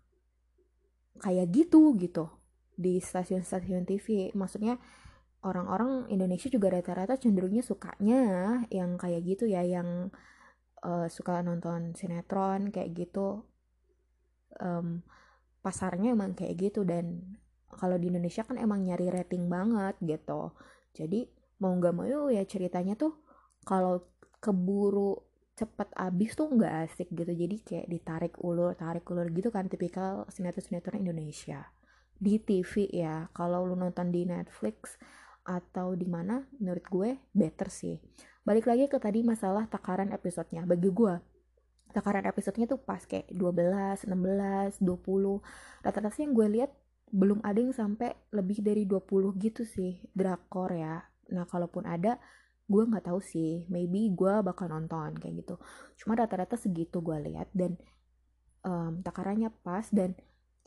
kayak 1.21 1.53
gitu 1.53 1.93
gitu 1.95 2.27
di 2.75 2.99
stasiun-stasiun 2.99 3.87
TV 3.87 4.35
maksudnya 4.35 4.75
orang-orang 5.47 6.11
Indonesia 6.11 6.51
juga 6.51 6.73
rata-rata 6.73 7.15
cenderungnya 7.15 7.63
sukanya 7.63 8.23
yang 8.67 8.99
kayak 8.99 9.23
gitu 9.23 9.47
ya 9.47 9.63
yang 9.63 10.11
uh, 10.83 11.07
suka 11.07 11.39
nonton 11.45 11.93
sinetron 11.93 12.73
kayak 12.73 12.91
gitu. 12.97 13.45
Um, 14.59 15.05
pasarnya 15.65 16.13
emang 16.13 16.37
kayak 16.37 16.69
gitu 16.69 16.85
dan 16.85 17.25
kalau 17.73 17.97
di 17.97 18.13
Indonesia 18.13 18.45
kan 18.45 18.61
emang 18.61 18.85
nyari 18.85 19.09
rating 19.09 19.49
banget 19.49 19.97
gitu. 20.05 20.53
Jadi 20.93 21.25
mau 21.57 21.73
nggak 21.73 21.95
mau 21.97 22.29
ya 22.29 22.45
ceritanya 22.45 22.93
tuh 22.93 23.17
kalau 23.65 24.05
keburu 24.37 25.17
cepet 25.57 25.89
abis 25.97 26.37
tuh 26.37 26.53
nggak 26.53 26.73
asik 26.85 27.09
gitu. 27.09 27.33
Jadi 27.33 27.55
kayak 27.65 27.87
ditarik 27.89 28.33
ulur 28.45 28.77
tarik 28.77 29.09
ulur 29.09 29.25
gitu 29.33 29.49
kan 29.49 29.65
tipikal 29.65 30.29
sinetron-sinetron 30.29 31.01
Indonesia. 31.01 31.65
Di 32.15 32.39
TV 32.39 32.87
ya 32.93 33.27
kalau 33.33 33.65
lu 33.65 33.73
nonton 33.75 34.13
di 34.13 34.23
Netflix 34.23 34.95
atau 35.45 35.97
di 35.97 36.05
mana 36.05 36.45
menurut 36.61 36.85
gue 36.87 37.09
better 37.33 37.73
sih. 37.73 37.97
Balik 38.45 38.69
lagi 38.69 38.85
ke 38.85 39.01
tadi 39.01 39.25
masalah 39.25 39.65
takaran 39.65 40.13
episodenya. 40.13 40.63
Bagi 40.69 40.93
gue 40.93 41.34
takaran 41.95 42.27
episodenya 42.27 42.67
tuh 42.67 42.83
pas 42.83 42.99
kayak 42.99 43.31
12, 43.31 44.11
16, 44.11 44.83
20 44.83 45.39
rata-rata 45.79 46.11
sih 46.11 46.27
yang 46.27 46.35
gue 46.35 46.47
lihat 46.59 46.71
belum 47.15 47.39
ada 47.39 47.55
yang 47.63 47.71
sampai 47.71 48.11
lebih 48.35 48.59
dari 48.59 48.83
20 48.83 49.07
gitu 49.39 49.63
sih 49.63 50.03
drakor 50.11 50.75
ya. 50.75 50.99
Nah 51.31 51.47
kalaupun 51.47 51.87
ada 51.87 52.19
gue 52.67 52.83
nggak 52.83 53.07
tahu 53.07 53.23
sih. 53.23 53.63
Maybe 53.71 54.11
gue 54.11 54.43
bakal 54.43 54.67
nonton 54.67 55.15
kayak 55.15 55.45
gitu. 55.45 55.55
Cuma 55.95 56.19
rata-rata 56.19 56.59
segitu 56.59 56.99
gue 56.99 57.15
lihat 57.31 57.47
dan 57.55 57.79
um, 58.67 58.99
takarannya 58.99 59.53
pas 59.63 59.87
dan 59.95 60.17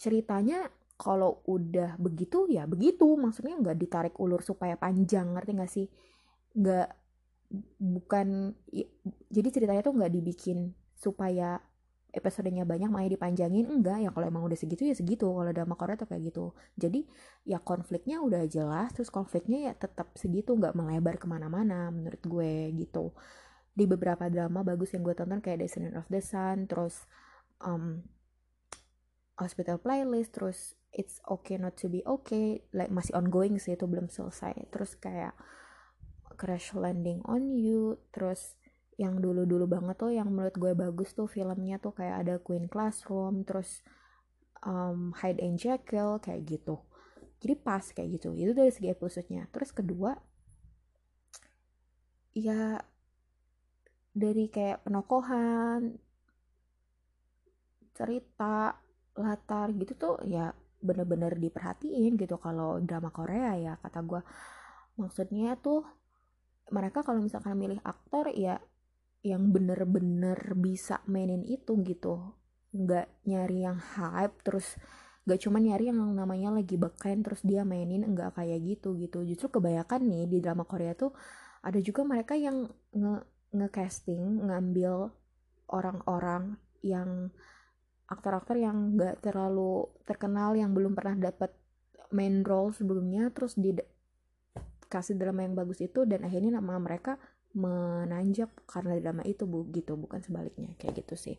ceritanya 0.00 0.72
kalau 0.96 1.44
udah 1.44 2.00
begitu 2.00 2.48
ya 2.48 2.64
begitu. 2.64 3.04
Maksudnya 3.18 3.60
nggak 3.60 3.76
ditarik 3.76 4.14
ulur 4.16 4.40
supaya 4.40 4.80
panjang 4.80 5.36
ngerti 5.36 5.50
nggak 5.52 5.72
sih? 5.72 5.86
Nggak 6.56 6.88
bukan 7.80 8.52
jadi 9.32 9.48
ceritanya 9.48 9.82
tuh 9.84 9.96
nggak 9.96 10.12
dibikin 10.12 10.72
supaya 10.98 11.62
episodenya 12.10 12.66
banyak 12.66 12.90
makanya 12.90 13.14
dipanjangin? 13.14 13.70
Enggak 13.70 14.02
ya 14.02 14.10
kalau 14.10 14.26
emang 14.26 14.44
udah 14.44 14.58
segitu 14.58 14.82
ya 14.88 14.94
segitu. 14.98 15.30
Kalau 15.30 15.50
drama 15.54 15.78
Korea 15.78 15.94
tuh 15.94 16.08
kayak 16.10 16.22
gitu. 16.34 16.44
Jadi 16.74 17.06
ya 17.46 17.62
konfliknya 17.62 18.18
udah 18.20 18.44
jelas 18.50 18.90
terus 18.92 19.08
konfliknya 19.08 19.70
ya 19.70 19.72
tetap 19.78 20.12
segitu 20.18 20.58
nggak 20.58 20.74
melebar 20.74 21.16
ke 21.16 21.26
mana-mana 21.30 21.94
menurut 21.94 22.20
gue 22.26 22.74
gitu. 22.74 23.14
Di 23.78 23.86
beberapa 23.86 24.26
drama 24.26 24.66
bagus 24.66 24.90
yang 24.92 25.06
gue 25.06 25.14
tonton 25.14 25.38
kayak 25.38 25.62
Descendant 25.62 25.94
of 25.94 26.10
the 26.10 26.18
Sun 26.18 26.66
terus 26.66 27.06
um, 27.62 28.02
Hospital 29.38 29.78
Playlist 29.78 30.34
terus 30.34 30.74
It's 30.90 31.22
Okay 31.22 31.60
Not 31.60 31.78
to 31.84 31.86
Be 31.86 32.02
Okay 32.02 32.66
like 32.74 32.90
masih 32.90 33.14
ongoing 33.14 33.62
sih 33.62 33.78
itu 33.78 33.86
belum 33.86 34.10
selesai. 34.10 34.56
Terus 34.74 34.98
kayak 34.98 35.36
Crash 36.38 36.74
Landing 36.74 37.22
on 37.26 37.54
You 37.54 38.02
terus 38.10 38.58
yang 38.98 39.22
dulu-dulu 39.22 39.70
banget 39.70 39.94
tuh 39.94 40.10
yang 40.10 40.26
menurut 40.26 40.58
gue 40.58 40.74
bagus 40.74 41.14
tuh 41.14 41.30
filmnya 41.30 41.78
tuh 41.78 41.94
kayak 41.94 42.26
ada 42.26 42.34
Queen 42.42 42.66
Classroom 42.66 43.46
terus 43.46 43.86
um, 44.66 45.14
Hide 45.14 45.38
and 45.38 45.54
Jekyll 45.54 46.18
kayak 46.18 46.42
gitu. 46.50 46.82
Jadi 47.38 47.54
pas 47.62 47.86
kayak 47.86 48.18
gitu 48.18 48.34
itu 48.34 48.50
dari 48.50 48.74
segi 48.74 48.90
episodenya. 48.90 49.46
Terus 49.54 49.70
kedua 49.70 50.18
ya 52.34 52.82
dari 54.10 54.50
kayak 54.50 54.82
penokohan 54.82 55.94
cerita 57.94 58.82
latar 59.18 59.74
gitu 59.74 59.94
tuh 59.94 60.16
ya 60.26 60.50
bener-bener 60.82 61.38
diperhatiin 61.38 62.18
gitu. 62.18 62.34
Kalau 62.42 62.82
drama 62.82 63.14
Korea 63.14 63.54
ya 63.54 63.72
kata 63.78 64.02
gue. 64.02 64.20
Maksudnya 64.98 65.54
tuh 65.62 65.86
mereka 66.74 67.06
kalau 67.06 67.22
misalkan 67.22 67.54
milih 67.54 67.78
aktor 67.86 68.34
ya 68.34 68.58
yang 69.22 69.50
bener-bener 69.50 70.38
bisa 70.54 71.02
mainin 71.10 71.42
itu 71.44 71.78
gitu. 71.82 72.34
Nggak 72.74 73.06
nyari 73.26 73.58
yang 73.64 73.78
hype 73.78 74.36
terus 74.44 74.78
nggak 75.28 75.40
cuma 75.44 75.60
nyari 75.60 75.92
yang 75.92 76.00
namanya 76.16 76.56
lagi 76.56 76.80
beken 76.80 77.20
terus 77.20 77.44
dia 77.44 77.66
mainin 77.66 78.06
nggak 78.06 78.38
kayak 78.38 78.58
gitu 78.64 78.96
gitu. 78.96 79.24
Justru 79.26 79.60
kebanyakan 79.60 80.06
nih 80.06 80.24
di 80.30 80.38
drama 80.40 80.64
Korea 80.64 80.94
tuh 80.94 81.12
ada 81.62 81.78
juga 81.82 82.06
mereka 82.06 82.38
yang 82.38 82.70
nge 82.94 83.26
ngecasting 83.48 84.44
ngambil 84.44 85.08
orang-orang 85.72 86.60
yang 86.84 87.32
aktor-aktor 88.08 88.56
yang 88.56 88.96
nggak 88.96 89.20
terlalu 89.20 89.88
terkenal 90.08 90.56
yang 90.56 90.72
belum 90.72 90.96
pernah 90.96 91.28
dapat 91.28 91.52
main 92.12 92.40
role 92.40 92.72
sebelumnya 92.72 93.28
terus 93.32 93.56
di 93.56 93.76
kasih 94.88 95.20
drama 95.20 95.44
yang 95.44 95.52
bagus 95.52 95.84
itu 95.84 96.08
dan 96.08 96.24
akhirnya 96.24 96.56
nama 96.56 96.80
mereka 96.80 97.20
menanjak 97.56 98.52
karena 98.68 99.00
drama 99.00 99.24
itu 99.24 99.48
bu 99.48 99.64
gitu 99.72 99.96
bukan 99.96 100.20
sebaliknya 100.20 100.76
kayak 100.76 101.04
gitu 101.04 101.14
sih. 101.16 101.36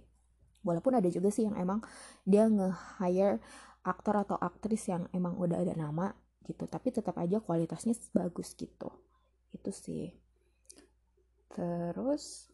Walaupun 0.65 0.97
ada 0.97 1.07
juga 1.07 1.31
sih 1.31 1.47
yang 1.47 1.55
emang 1.55 1.79
dia 2.27 2.49
nge-hire 2.49 3.39
aktor 3.85 4.27
atau 4.27 4.35
aktris 4.35 4.91
yang 4.91 5.07
emang 5.15 5.39
udah 5.39 5.61
ada 5.61 5.73
nama 5.77 6.11
gitu 6.43 6.65
tapi 6.65 6.89
tetap 6.89 7.15
aja 7.21 7.39
kualitasnya 7.39 7.95
bagus 8.11 8.57
gitu. 8.57 8.89
Itu 9.53 9.71
sih. 9.71 10.11
Terus 11.53 12.49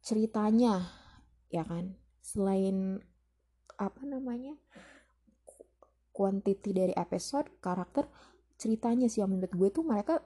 ceritanya 0.00 0.88
ya 1.52 1.64
kan 1.68 1.96
selain 2.24 3.02
apa 3.76 4.02
namanya 4.08 4.56
quantity 6.16 6.74
dari 6.74 6.94
episode 6.96 7.46
karakter 7.62 8.08
ceritanya 8.58 9.06
sih 9.06 9.22
yang 9.22 9.30
menurut 9.30 9.54
gue 9.54 9.68
tuh 9.70 9.84
mereka 9.86 10.24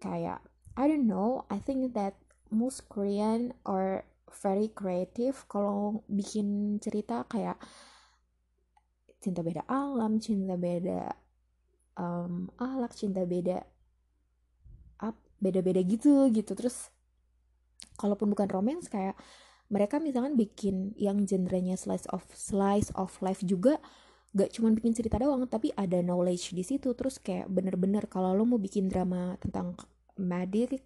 kayak 0.00 0.40
I 0.76 0.84
don't 0.84 1.08
know. 1.08 1.48
I 1.48 1.56
think 1.56 1.96
that 1.96 2.20
most 2.52 2.84
Korean 2.92 3.56
are 3.64 4.04
very 4.28 4.68
creative. 4.68 5.48
Kalau 5.48 6.04
bikin 6.06 6.78
cerita 6.84 7.24
kayak 7.24 7.56
cinta 9.16 9.42
beda 9.42 9.64
alam 9.66 10.22
cinta 10.22 10.54
beda 10.54 11.10
um, 11.98 12.46
alak 12.62 12.94
cinta 12.94 13.26
beda 13.26 13.64
up 15.00 15.16
beda-beda 15.40 15.80
gitu 15.80 16.28
gitu. 16.28 16.52
Terus 16.52 16.92
kalaupun 17.96 18.28
bukan 18.36 18.48
romance 18.52 18.92
kayak 18.92 19.16
mereka 19.72 19.98
misalkan 19.98 20.38
bikin 20.38 20.94
yang 20.94 21.26
genrenya 21.26 21.74
slice 21.74 22.06
of 22.12 22.22
slice 22.30 22.92
of 22.94 23.10
life 23.18 23.42
juga 23.42 23.82
gak 24.36 24.52
cuma 24.52 24.68
bikin 24.70 24.92
cerita 24.92 25.16
doang 25.16 25.48
tapi 25.48 25.72
ada 25.72 26.04
knowledge 26.04 26.52
di 26.52 26.62
situ. 26.62 26.92
Terus 26.92 27.16
kayak 27.18 27.48
bener-bener 27.48 28.04
kalau 28.06 28.36
lo 28.36 28.44
mau 28.44 28.60
bikin 28.60 28.92
drama 28.92 29.40
tentang 29.40 29.74
medik 30.16 30.82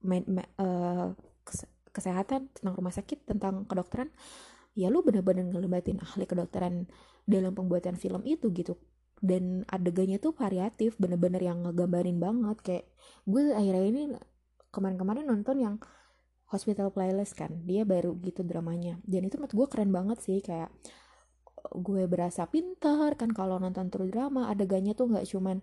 med, 0.00 0.24
med, 0.28 0.48
uh, 0.56 1.12
kesehatan 1.90 2.48
tentang 2.54 2.74
rumah 2.74 2.94
sakit 2.94 3.26
tentang 3.26 3.66
kedokteran 3.66 4.08
ya 4.78 4.88
lo 4.88 5.02
bener-bener 5.02 5.50
ngelibatin 5.50 5.98
ahli 6.00 6.24
kedokteran 6.24 6.86
dalam 7.26 7.52
pembuatan 7.54 7.98
film 7.98 8.22
itu 8.26 8.50
gitu. 8.54 8.78
Dan 9.20 9.68
adegannya 9.68 10.16
tuh 10.16 10.32
variatif 10.32 10.96
bener-bener 10.96 11.44
yang 11.44 11.60
ngegambarin 11.66 12.16
banget. 12.16 12.56
Kayak 12.64 12.84
gue 13.28 13.52
akhirnya 13.52 13.84
ini 13.84 14.02
kemarin-kemarin 14.72 15.28
nonton 15.28 15.56
yang 15.60 15.74
Hospital 16.50 16.90
Playlist 16.90 17.36
kan 17.36 17.62
dia 17.68 17.84
baru 17.84 18.16
gitu 18.24 18.42
dramanya. 18.42 18.98
Dan 19.04 19.28
itu 19.28 19.36
menurut 19.36 19.54
gue 19.54 19.66
keren 19.68 19.92
banget 19.92 20.18
sih 20.24 20.40
kayak 20.40 20.72
gue 21.70 22.08
berasa 22.08 22.48
pintar 22.48 23.14
kan 23.20 23.30
kalau 23.36 23.60
nonton 23.60 23.92
true 23.92 24.08
drama 24.08 24.48
adegannya 24.48 24.96
tuh 24.96 25.12
nggak 25.12 25.28
cuman 25.28 25.60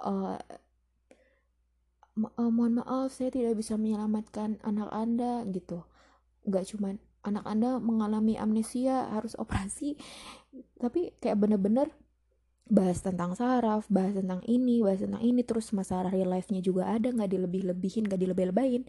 uh, 0.00 0.40
uh, 2.18 2.50
mohon 2.52 2.82
maaf 2.82 3.12
saya 3.14 3.32
tidak 3.32 3.56
bisa 3.56 3.76
menyelamatkan 3.80 4.60
anak 4.64 4.90
anda 4.92 5.44
gitu. 5.48 5.84
Nggak 6.44 6.64
cuman 6.74 6.94
anak 7.22 7.44
anda 7.46 7.78
mengalami 7.78 8.34
amnesia 8.36 9.08
harus 9.14 9.38
operasi 9.42 9.94
tapi 10.76 11.16
kayak 11.22 11.38
bener-bener 11.40 11.88
bahas 12.68 13.00
tentang 13.00 13.32
saraf 13.32 13.88
bahas 13.88 14.16
tentang 14.16 14.44
ini 14.44 14.84
bahas 14.84 15.00
tentang 15.00 15.22
ini 15.22 15.42
terus 15.42 15.72
masalah 15.72 16.12
real 16.12 16.30
life-nya 16.30 16.60
juga 16.60 16.88
ada 16.88 17.08
nggak 17.10 17.30
dilebih-lebihin 17.30 18.06
nggak 18.08 18.20
dilebih-lebahin 18.20 18.82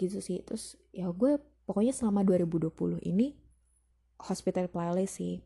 gitu 0.00 0.20
sih. 0.20 0.44
Terus 0.44 0.76
ya 0.92 1.08
gue 1.12 1.40
pokoknya 1.66 1.92
selama 1.92 2.22
2020 2.22 3.02
ini 3.02 3.36
hospital 4.20 4.68
playlist 4.68 5.20
sih. 5.20 5.40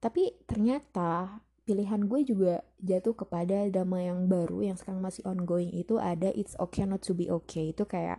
Tapi 0.00 0.32
ternyata 0.48 1.40
pilihan 1.70 2.02
gue 2.10 2.20
juga 2.26 2.66
jatuh 2.82 3.14
kepada 3.14 3.70
drama 3.70 4.02
yang 4.02 4.26
baru 4.26 4.66
yang 4.66 4.74
sekarang 4.74 4.98
masih 4.98 5.22
ongoing 5.22 5.70
itu 5.70 6.02
ada 6.02 6.34
It's 6.34 6.58
Okay 6.58 6.82
Not 6.82 7.06
To 7.06 7.14
Be 7.14 7.30
Okay. 7.30 7.70
Itu 7.70 7.86
kayak 7.86 8.18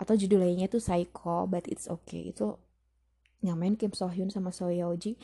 atau 0.00 0.16
judul 0.16 0.40
lainnya 0.48 0.64
itu 0.64 0.80
Psycho 0.80 1.44
But 1.44 1.68
It's 1.68 1.84
Okay. 1.84 2.32
Itu 2.32 2.56
yang 3.44 3.60
main 3.60 3.76
Kim 3.76 3.92
So 3.92 4.08
Hyun 4.08 4.32
sama 4.32 4.48
So 4.48 4.72
Yeo 4.72 4.96
Ji. 4.96 5.20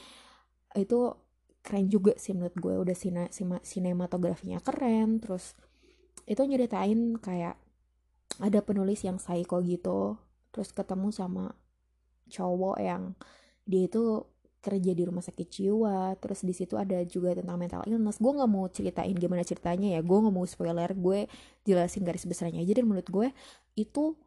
Itu 0.77 1.17
keren 1.65 1.89
juga 1.89 2.13
sih 2.21 2.37
menurut 2.37 2.53
gue. 2.61 2.75
Udah 2.77 2.93
sine 2.93 3.33
sinematografinya 3.65 4.61
keren. 4.61 5.25
Terus 5.25 5.57
itu 6.29 6.45
nyeritain 6.45 7.17
kayak 7.17 7.57
ada 8.37 8.61
penulis 8.61 9.01
yang 9.01 9.17
psycho 9.17 9.65
gitu. 9.65 10.21
Terus 10.53 10.77
ketemu 10.77 11.09
sama 11.09 11.57
cowok 12.29 12.77
yang 12.85 13.17
dia 13.65 13.89
itu 13.89 14.29
kerja 14.67 14.91
di 14.99 15.03
rumah 15.07 15.23
sakit 15.23 15.47
jiwa 15.47 16.19
terus 16.19 16.43
di 16.43 16.51
situ 16.51 16.75
ada 16.75 16.99
juga 17.07 17.39
tentang 17.39 17.55
mental 17.55 17.87
illness. 17.87 18.19
Gue 18.19 18.35
nggak 18.35 18.51
mau 18.51 18.67
ceritain 18.67 19.15
gimana 19.15 19.47
ceritanya 19.47 19.95
ya 19.95 20.01
gue 20.03 20.19
nggak 20.19 20.35
mau 20.35 20.43
spoiler 20.43 20.91
gue 20.91 21.31
jelasin 21.63 22.03
garis 22.03 22.27
besarnya 22.27 22.59
aja. 22.67 22.83
Dan 22.83 22.91
menurut 22.91 23.07
gue 23.07 23.29
itu 23.79 24.19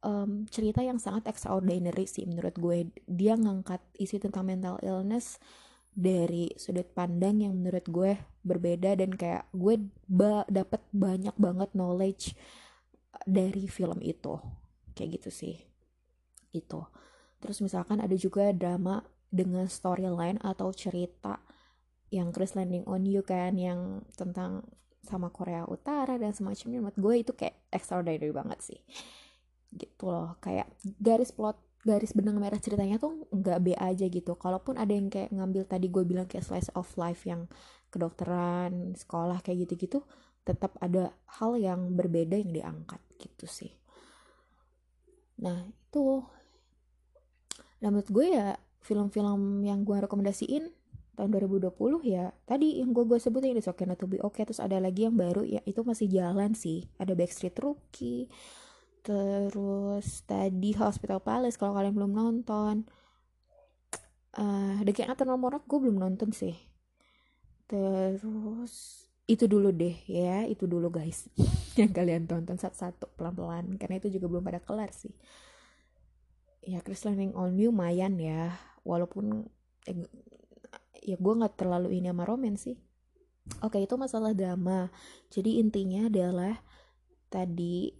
um, 0.00 0.48
cerita 0.48 0.80
yang 0.80 0.96
sangat 0.96 1.28
extraordinary 1.28 2.08
sih 2.08 2.24
menurut 2.24 2.56
gue 2.56 2.88
dia 3.04 3.36
ngangkat 3.36 3.84
isi 4.00 4.16
tentang 4.16 4.48
mental 4.48 4.80
illness 4.80 5.36
dari 5.92 6.48
sudut 6.56 6.88
pandang 6.96 7.44
yang 7.44 7.52
menurut 7.52 7.84
gue 7.84 8.16
berbeda. 8.48 8.96
Dan 8.96 9.12
kayak 9.12 9.44
gue 9.52 9.76
ba 10.08 10.48
dapet 10.48 10.80
banyak 10.96 11.36
banget 11.36 11.68
knowledge 11.76 12.32
dari 13.28 13.68
film 13.68 14.00
itu. 14.00 14.40
Kayak 14.96 15.20
gitu 15.20 15.28
sih. 15.28 15.56
Itu 16.48 16.88
terus 17.42 17.58
misalkan 17.58 17.98
ada 17.98 18.14
juga 18.14 18.54
drama 18.54 19.02
dengan 19.26 19.66
storyline 19.66 20.38
atau 20.38 20.70
cerita 20.70 21.42
yang 22.12 22.30
Chris 22.30 22.54
Landing 22.54 22.86
on 22.86 23.02
You 23.08 23.24
kan 23.24 23.56
yang 23.56 24.04
tentang 24.14 24.62
sama 25.02 25.32
Korea 25.34 25.66
Utara 25.66 26.14
dan 26.20 26.30
semacamnya. 26.36 26.78
Menurut 26.78 26.98
gue 27.00 27.14
itu 27.26 27.32
kayak 27.34 27.56
extraordinary 27.74 28.30
banget 28.30 28.60
sih. 28.62 28.80
Gitu 29.72 30.04
loh 30.06 30.38
kayak 30.38 30.70
garis 31.00 31.34
plot 31.34 31.58
garis 31.82 32.14
benang 32.14 32.38
merah 32.38 32.62
ceritanya 32.62 33.02
tuh 33.02 33.26
nggak 33.34 33.58
B 33.58 33.74
aja 33.74 34.06
gitu. 34.06 34.38
Kalaupun 34.38 34.78
ada 34.78 34.92
yang 34.94 35.10
kayak 35.10 35.34
ngambil 35.34 35.66
tadi 35.66 35.90
gue 35.90 36.04
bilang 36.06 36.30
kayak 36.30 36.46
slice 36.46 36.70
of 36.78 36.86
life 36.94 37.26
yang 37.26 37.50
kedokteran 37.90 38.94
sekolah 38.94 39.42
kayak 39.44 39.66
gitu-gitu 39.68 40.00
tetap 40.42 40.74
ada 40.82 41.14
hal 41.38 41.54
yang 41.58 41.94
berbeda 41.94 42.38
yang 42.38 42.54
diangkat 42.54 43.02
gitu 43.18 43.46
sih. 43.46 43.72
Nah 45.42 45.66
itu 45.66 46.22
nah 47.82 47.90
menurut 47.90 48.08
gue 48.14 48.26
ya 48.30 48.54
film-film 48.82 49.66
yang 49.66 49.82
gue 49.82 49.98
rekomendasiin 49.98 50.70
tahun 51.12 51.28
2020 51.28 51.76
ya 52.08 52.32
tadi 52.48 52.80
yang 52.80 52.96
gue 52.96 53.04
gue 53.04 53.20
sebutin 53.20 53.54
itu 53.54 53.68
okay 53.68 53.84
not 53.84 54.00
to 54.00 54.08
okay. 54.24 54.48
Terus 54.48 54.60
ada 54.64 54.80
lagi 54.80 55.04
yang 55.04 55.14
baru 55.14 55.44
ya 55.44 55.60
itu 55.68 55.84
masih 55.84 56.08
jalan 56.08 56.56
sih. 56.56 56.88
Ada 56.96 57.12
Backstreet 57.12 57.56
Rookie 57.60 58.32
terus 59.02 60.22
tadi 60.30 60.78
Hospital 60.78 61.18
Palace 61.18 61.58
kalau 61.58 61.76
kalian 61.76 61.94
belum 61.94 62.12
nonton. 62.14 62.86
Uh, 64.32 64.80
The 64.80 64.96
King 64.96 65.12
Eternal 65.12 65.36
Monarch 65.36 65.68
gue 65.68 65.78
belum 65.78 66.00
nonton 66.00 66.32
sih. 66.32 66.56
Terus 67.68 69.04
itu 69.28 69.44
dulu 69.46 69.68
deh 69.70 69.96
ya 70.08 70.48
itu 70.48 70.64
dulu 70.64 70.88
guys. 70.88 71.28
Yang 71.80 71.92
kalian 71.92 72.24
tonton 72.24 72.56
satu-satu 72.56 73.12
pelan-pelan. 73.20 73.76
Karena 73.76 74.00
itu 74.00 74.08
juga 74.08 74.32
belum 74.32 74.44
pada 74.48 74.64
kelar 74.64 74.90
sih 74.96 75.12
ya 76.62 76.78
Chris 76.80 77.02
Landing 77.04 77.34
on 77.34 77.58
You 77.58 77.74
lumayan 77.74 78.16
ya. 78.16 78.54
Walaupun 78.86 79.46
eh, 79.86 80.06
ya 81.02 81.16
gue 81.18 81.34
nggak 81.34 81.58
terlalu 81.58 81.98
ini 81.98 82.10
sama 82.10 82.24
romen 82.24 82.54
sih. 82.54 82.78
Oke 83.62 83.82
itu 83.82 83.94
masalah 83.98 84.32
drama. 84.32 84.88
Jadi 85.28 85.58
intinya 85.58 86.06
adalah 86.06 86.62
tadi 87.26 87.90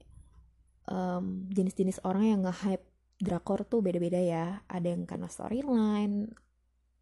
um, 0.86 1.50
jenis-jenis 1.50 2.02
orang 2.06 2.24
yang 2.30 2.40
nge-hype 2.46 2.86
drakor 3.18 3.66
tuh 3.66 3.82
beda-beda 3.82 4.22
ya. 4.22 4.62
Ada 4.70 4.94
yang 4.94 5.02
karena 5.04 5.26
storyline 5.26 6.30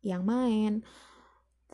yang 0.01 0.25
main 0.25 0.81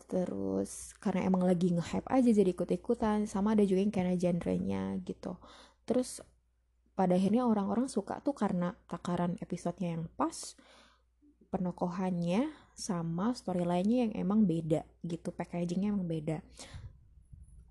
terus 0.07 0.93
karena 1.01 1.25
emang 1.25 1.41
lagi 1.41 1.73
nge-hype 1.73 2.05
aja 2.05 2.29
jadi 2.29 2.53
ikut-ikutan 2.53 3.25
sama 3.25 3.57
ada 3.57 3.65
juga 3.65 3.81
yang 3.81 3.91
karena 3.91 4.13
genrenya 4.13 4.99
gitu. 5.01 5.35
Terus 5.83 6.21
pada 6.97 7.13
akhirnya 7.13 7.45
orang-orang 7.45 7.85
suka 7.85 8.17
tuh 8.25 8.33
karena 8.33 8.73
takaran 8.89 9.37
episodenya 9.37 10.01
yang 10.01 10.09
pas 10.17 10.57
penokohannya 11.53 12.49
sama 12.73 13.37
storyline-nya 13.37 14.09
yang 14.09 14.13
emang 14.17 14.49
beda 14.49 14.81
gitu 15.05 15.29
packagingnya 15.29 15.93
emang 15.93 16.09
beda. 16.09 16.41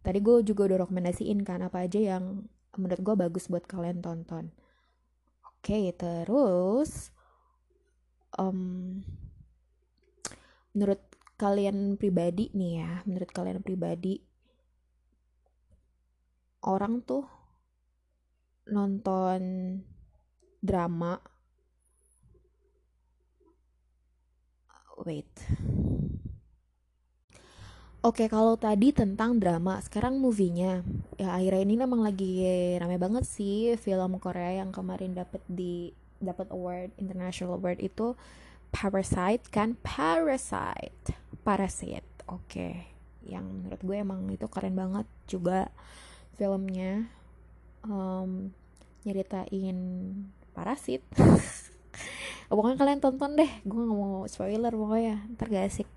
Tadi 0.06 0.18
gue 0.22 0.46
juga 0.46 0.70
udah 0.70 0.86
rekomendasiin 0.86 1.42
kan 1.42 1.66
apa 1.66 1.90
aja 1.90 1.98
yang 1.98 2.46
menurut 2.78 3.02
gue 3.02 3.14
bagus 3.18 3.50
buat 3.50 3.66
kalian 3.66 3.98
tonton. 3.98 4.54
Oke 5.42 5.90
terus 5.98 7.10
um, 8.38 9.02
menurut 10.70 11.02
kalian 11.34 11.98
pribadi 11.98 12.54
nih 12.54 12.72
ya 12.80 12.92
menurut 13.04 13.28
kalian 13.34 13.60
pribadi 13.60 14.22
orang 16.62 17.02
tuh 17.02 17.35
nonton 18.66 19.40
drama. 20.62 21.18
Wait. 25.06 25.28
Oke, 28.06 28.30
kalau 28.30 28.54
tadi 28.54 28.94
tentang 28.94 29.42
drama, 29.42 29.82
sekarang 29.82 30.22
movie-nya. 30.22 30.86
Ya 31.18 31.34
akhirnya 31.34 31.62
ini 31.66 31.74
memang 31.74 32.06
lagi 32.06 32.46
rame 32.78 33.02
banget 33.02 33.26
sih 33.26 33.74
film 33.82 34.22
Korea 34.22 34.62
yang 34.62 34.70
kemarin 34.70 35.10
dapat 35.10 35.42
di 35.50 35.90
dapat 36.22 36.48
award 36.54 36.94
international 37.02 37.58
award 37.58 37.82
itu 37.82 38.14
Parasite 38.70 39.50
kan? 39.50 39.74
Parasite. 39.82 41.18
Parasite. 41.42 42.06
Oke. 42.30 42.94
Yang 43.26 43.44
menurut 43.50 43.80
gue 43.82 43.96
emang 43.98 44.20
itu 44.30 44.46
keren 44.46 44.78
banget 44.78 45.06
juga 45.26 45.66
filmnya 46.38 47.10
um, 47.86 48.30
nyeritain 49.06 49.78
parasit. 50.52 51.02
Pokoknya 52.50 52.78
kalian 52.78 53.00
tonton 53.02 53.34
deh. 53.34 53.50
Gue 53.66 53.82
gak 53.82 53.98
mau 53.98 54.22
spoiler 54.30 54.70
pokoknya. 54.70 55.18
Ntar 55.34 55.50
gak 55.50 55.66
asik. 55.66 55.88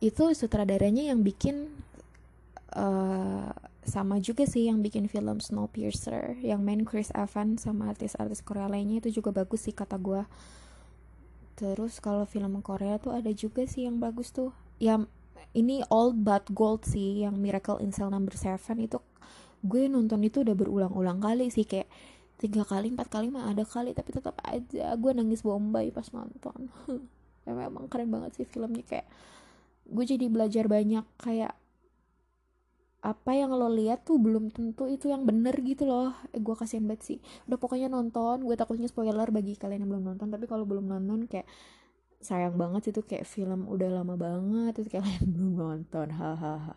Itu 0.00 0.32
sutradaranya 0.32 1.12
yang 1.12 1.20
bikin 1.20 1.68
uh, 2.72 3.52
sama 3.84 4.16
juga 4.18 4.48
sih 4.48 4.72
yang 4.72 4.80
bikin 4.80 5.12
film 5.12 5.44
Snowpiercer. 5.44 6.40
Yang 6.40 6.60
main 6.64 6.82
Chris 6.88 7.12
Evans 7.12 7.68
sama 7.68 7.92
artis-artis 7.92 8.40
Korea 8.40 8.64
lainnya 8.72 9.04
itu 9.04 9.20
juga 9.20 9.44
bagus 9.44 9.68
sih 9.68 9.76
kata 9.76 10.00
gue 10.00 10.24
terus 11.56 12.04
kalau 12.04 12.28
film 12.28 12.60
Korea 12.60 13.00
tuh 13.00 13.16
ada 13.16 13.32
juga 13.32 13.64
sih 13.64 13.88
yang 13.88 13.96
bagus 13.96 14.28
tuh. 14.30 14.52
Ya 14.76 15.00
ini 15.56 15.80
Old 15.88 16.20
But 16.20 16.52
Gold 16.52 16.84
sih 16.84 17.24
yang 17.24 17.40
Miracle 17.40 17.80
in 17.80 17.96
Cell 17.96 18.12
Number 18.12 18.36
7 18.36 18.60
itu 18.76 19.00
gue 19.64 19.88
nonton 19.88 20.20
itu 20.26 20.44
udah 20.44 20.56
berulang-ulang 20.56 21.22
kali 21.22 21.48
sih 21.48 21.64
kayak 21.64 21.88
tiga 22.36 22.68
kali 22.68 22.92
empat 22.92 23.08
kali 23.08 23.32
mah 23.32 23.48
ada 23.48 23.64
kali 23.64 23.96
tapi 23.96 24.12
tetap 24.12 24.36
aja 24.44 24.92
gue 24.92 25.12
nangis 25.16 25.40
bombay 25.40 25.88
pas 25.88 26.06
nonton. 26.12 26.68
Memang 27.46 27.88
keren 27.88 28.10
banget 28.12 28.42
sih 28.42 28.46
filmnya 28.46 28.84
kayak 28.84 29.06
gue 29.86 30.04
jadi 30.04 30.26
belajar 30.28 30.66
banyak 30.66 31.06
kayak 31.22 31.54
apa 33.06 33.32
yang 33.38 33.54
lo 33.54 33.70
lihat 33.70 34.02
tuh 34.02 34.18
belum 34.18 34.50
tentu 34.50 34.90
itu 34.90 35.06
yang 35.06 35.22
bener 35.22 35.54
gitu 35.62 35.86
loh. 35.86 36.10
Eh, 36.34 36.42
gue 36.42 36.54
kasihan 36.58 36.84
banget 36.84 37.02
sih. 37.06 37.18
Udah 37.46 37.56
pokoknya 37.56 37.86
nonton 37.86 38.42
gue 38.44 38.56
takutnya 38.58 38.90
spoiler 38.90 39.30
bagi 39.30 39.54
kalian 39.54 39.86
yang 39.86 39.90
belum 39.96 40.04
nonton 40.14 40.28
tapi 40.28 40.44
kalau 40.50 40.66
belum 40.66 40.90
nonton 40.90 41.30
kayak 41.30 41.46
sayang 42.18 42.58
banget 42.58 42.90
itu 42.90 43.00
kayak 43.06 43.28
film 43.28 43.70
udah 43.70 44.02
lama 44.02 44.18
banget 44.18 44.82
itu 44.82 44.98
kalian 44.98 45.24
belum 45.34 45.52
nonton 45.56 46.08
hahaha. 46.12 46.76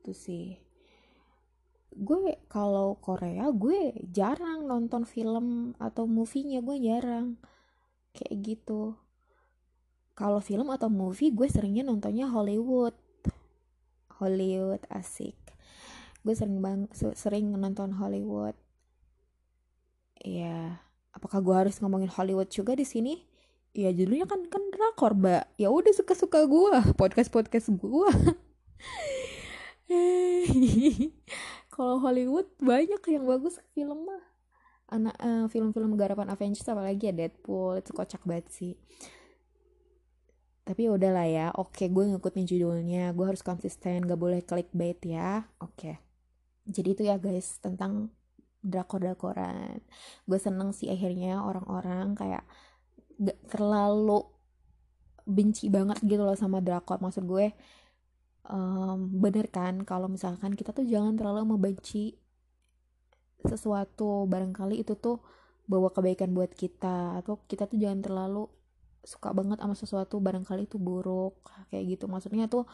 Itu 0.00 0.14
sih 0.14 0.67
gue 1.94 2.36
kalau 2.46 3.00
Korea 3.00 3.48
gue 3.50 3.96
jarang 4.12 4.68
nonton 4.68 5.08
film 5.08 5.72
atau 5.80 6.04
movie-nya 6.04 6.60
gue 6.60 6.76
jarang. 6.78 7.40
Kayak 8.12 8.36
gitu. 8.44 8.96
Kalau 10.18 10.42
film 10.42 10.68
atau 10.74 10.90
movie 10.90 11.30
gue 11.30 11.46
seringnya 11.46 11.86
nontonnya 11.86 12.26
Hollywood. 12.26 12.94
Hollywood 14.18 14.82
asik. 14.90 15.38
Gue 16.26 16.34
sering 16.34 16.58
bang 16.58 16.90
sering 16.92 17.54
nonton 17.54 17.94
Hollywood. 17.94 18.58
Ya 20.18 20.82
apakah 21.14 21.38
gue 21.40 21.54
harus 21.54 21.78
ngomongin 21.78 22.10
Hollywood 22.10 22.50
juga 22.50 22.74
di 22.74 22.82
sini? 22.82 23.22
Ya 23.78 23.94
judulnya 23.94 24.26
kan 24.26 24.42
kan 24.50 24.62
drakor 24.74 25.14
mbak. 25.14 25.46
Ya 25.54 25.70
udah 25.70 25.94
suka 25.94 26.18
suka 26.18 26.44
gue 26.50 26.94
podcast 26.98 27.30
podcast 27.30 27.70
gue 27.70 28.10
kalau 31.78 32.02
Hollywood 32.02 32.50
banyak 32.58 32.98
yang 33.06 33.22
bagus 33.22 33.62
film 33.70 34.10
mah. 34.10 34.24
Anak 34.90 35.14
uh, 35.22 35.46
film-film 35.46 35.94
garapan 35.94 36.34
Avengers 36.34 36.66
apalagi 36.66 37.12
ya 37.12 37.14
Deadpool 37.14 37.78
itu 37.78 37.94
kocak 37.94 38.26
banget 38.26 38.50
sih. 38.50 38.74
Tapi 40.66 40.90
ya 40.90 40.90
udahlah 40.98 41.26
ya 41.30 41.46
oke 41.54 41.86
gue 41.86 42.04
ngikutin 42.12 42.44
judulnya 42.44 43.14
gue 43.14 43.24
harus 43.24 43.40
konsisten 43.46 44.04
gak 44.04 44.18
boleh 44.18 44.42
clickbait 44.42 44.98
ya 45.06 45.46
oke. 45.62 46.02
Jadi 46.66 46.88
itu 46.98 47.02
ya 47.06 47.14
guys 47.16 47.62
tentang 47.62 48.10
drakor-drakoran. 48.66 49.78
Gue 50.26 50.38
seneng 50.42 50.74
sih 50.74 50.90
akhirnya 50.90 51.46
orang-orang 51.46 52.18
kayak 52.18 52.42
gak 53.22 53.38
terlalu 53.54 54.26
benci 55.28 55.70
banget 55.70 56.02
gitu 56.02 56.26
loh 56.26 56.34
sama 56.34 56.58
drakor. 56.58 56.98
Maksud 56.98 57.22
gue 57.22 57.54
um, 58.48 59.08
bener 59.20 59.46
kan? 59.52 59.84
Kalau 59.84 60.08
misalkan 60.10 60.56
kita 60.56 60.72
tuh 60.72 60.84
jangan 60.88 61.14
terlalu 61.14 61.56
membenci 61.56 62.16
sesuatu 63.46 64.26
barangkali 64.26 64.82
itu 64.82 64.98
tuh 64.98 65.22
bawa 65.68 65.92
kebaikan 65.92 66.32
buat 66.32 66.50
kita 66.56 67.20
atau 67.22 67.44
kita 67.46 67.68
tuh 67.68 67.78
jangan 67.78 68.00
terlalu 68.02 68.48
suka 69.04 69.30
banget 69.30 69.62
sama 69.62 69.74
sesuatu 69.78 70.18
barangkali 70.18 70.66
itu 70.66 70.80
buruk 70.80 71.44
kayak 71.70 71.96
gitu. 71.96 72.04
Maksudnya 72.10 72.48
tuh 72.50 72.66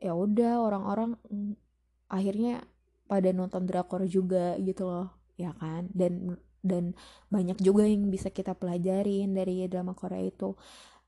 ya 0.00 0.16
udah 0.16 0.64
orang-orang 0.64 1.14
mm, 1.28 1.54
akhirnya 2.10 2.64
pada 3.08 3.30
nonton 3.32 3.64
drakor 3.68 4.04
juga 4.08 4.56
gitu 4.58 4.88
loh 4.88 5.08
ya 5.38 5.54
kan? 5.54 5.86
Dan 5.92 6.40
dan 6.64 6.98
banyak 7.30 7.62
juga 7.62 7.86
yang 7.86 8.10
bisa 8.10 8.34
kita 8.34 8.56
pelajarin 8.58 9.30
dari 9.32 9.64
drama 9.70 9.94
Korea 9.94 10.24
itu. 10.26 10.58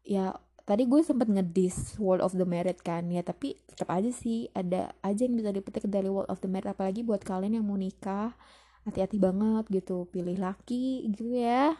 Ya 0.07 0.39
tadi 0.71 0.87
gue 0.87 1.03
sempet 1.03 1.27
ngedis 1.27 1.99
World 1.99 2.23
of 2.23 2.39
the 2.39 2.47
Merit 2.47 2.79
kan 2.87 3.11
ya 3.11 3.27
tapi 3.27 3.59
tetap 3.67 3.91
aja 3.91 4.07
sih 4.15 4.47
ada 4.55 4.95
aja 5.03 5.27
yang 5.27 5.35
bisa 5.35 5.51
dipetik 5.51 5.91
dari 5.91 6.07
World 6.07 6.31
of 6.31 6.39
the 6.39 6.47
Merit 6.47 6.71
apalagi 6.71 7.03
buat 7.03 7.27
kalian 7.27 7.59
yang 7.59 7.67
mau 7.67 7.75
nikah 7.75 8.39
hati-hati 8.87 9.19
banget 9.19 9.67
gitu 9.67 10.07
pilih 10.15 10.39
laki 10.39 11.11
gitu 11.11 11.35
ya. 11.35 11.75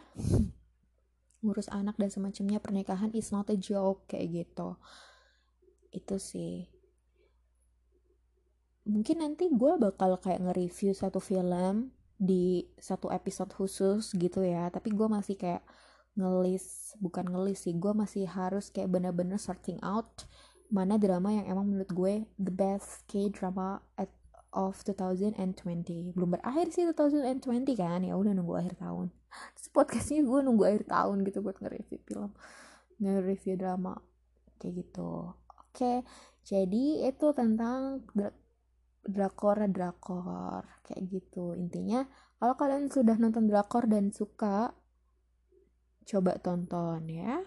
Ngurus 1.41 1.71
anak 1.71 1.95
dan 1.95 2.11
semacamnya 2.11 2.59
pernikahan 2.59 3.15
is 3.15 3.31
not 3.31 3.47
a 3.47 3.55
joke 3.55 4.11
kayak 4.11 4.43
gitu. 4.43 4.75
Itu 5.95 6.19
sih. 6.19 6.67
Mungkin 8.85 9.23
nanti 9.23 9.47
gue 9.47 9.73
bakal 9.79 10.19
kayak 10.19 10.43
nge-review 10.43 10.91
satu 10.91 11.23
film 11.23 11.95
di 12.19 12.69
satu 12.77 13.09
episode 13.09 13.49
khusus 13.55 14.13
gitu 14.13 14.45
ya 14.45 14.69
tapi 14.69 14.93
gue 14.93 15.07
masih 15.09 15.33
kayak 15.41 15.65
ngelis 16.15 16.95
bukan 16.99 17.25
ngelis 17.27 17.67
sih 17.67 17.75
gue 17.75 17.93
masih 17.95 18.27
harus 18.27 18.67
kayak 18.67 18.91
bener-bener 18.91 19.39
searching 19.39 19.79
out 19.79 20.27
mana 20.71 20.95
drama 20.95 21.35
yang 21.35 21.47
emang 21.47 21.67
menurut 21.71 21.91
gue 21.91 22.13
the 22.39 22.51
best 22.51 23.03
K 23.07 23.27
drama 23.31 23.83
at 23.99 24.11
of 24.51 24.75
2020 24.83 26.11
belum 26.11 26.29
berakhir 26.35 26.75
sih 26.75 26.83
2020 26.83 27.71
kan 27.79 28.03
ya 28.03 28.19
udah 28.19 28.35
nunggu 28.35 28.59
akhir 28.59 28.75
tahun. 28.83 29.07
Terus 29.55 29.67
podcastnya 29.71 30.27
gue 30.27 30.39
nunggu 30.43 30.63
akhir 30.67 30.83
tahun 30.91 31.17
gitu 31.23 31.39
buat 31.39 31.57
nge-review 31.63 31.99
film 32.03 32.31
nge-review 32.99 33.55
drama 33.55 33.95
kayak 34.59 34.83
gitu. 34.83 35.31
Oke 35.71 36.03
jadi 36.43 37.07
itu 37.07 37.27
tentang 37.31 38.03
drakor 39.07 39.57
drakor 39.71 40.63
kayak 40.83 41.01
gitu. 41.07 41.55
Intinya 41.55 42.03
kalau 42.35 42.59
kalian 42.59 42.91
sudah 42.91 43.15
nonton 43.15 43.47
drakor 43.47 43.87
dan 43.87 44.11
suka 44.11 44.75
coba 46.07 46.37
tonton 46.41 47.05
ya. 47.09 47.41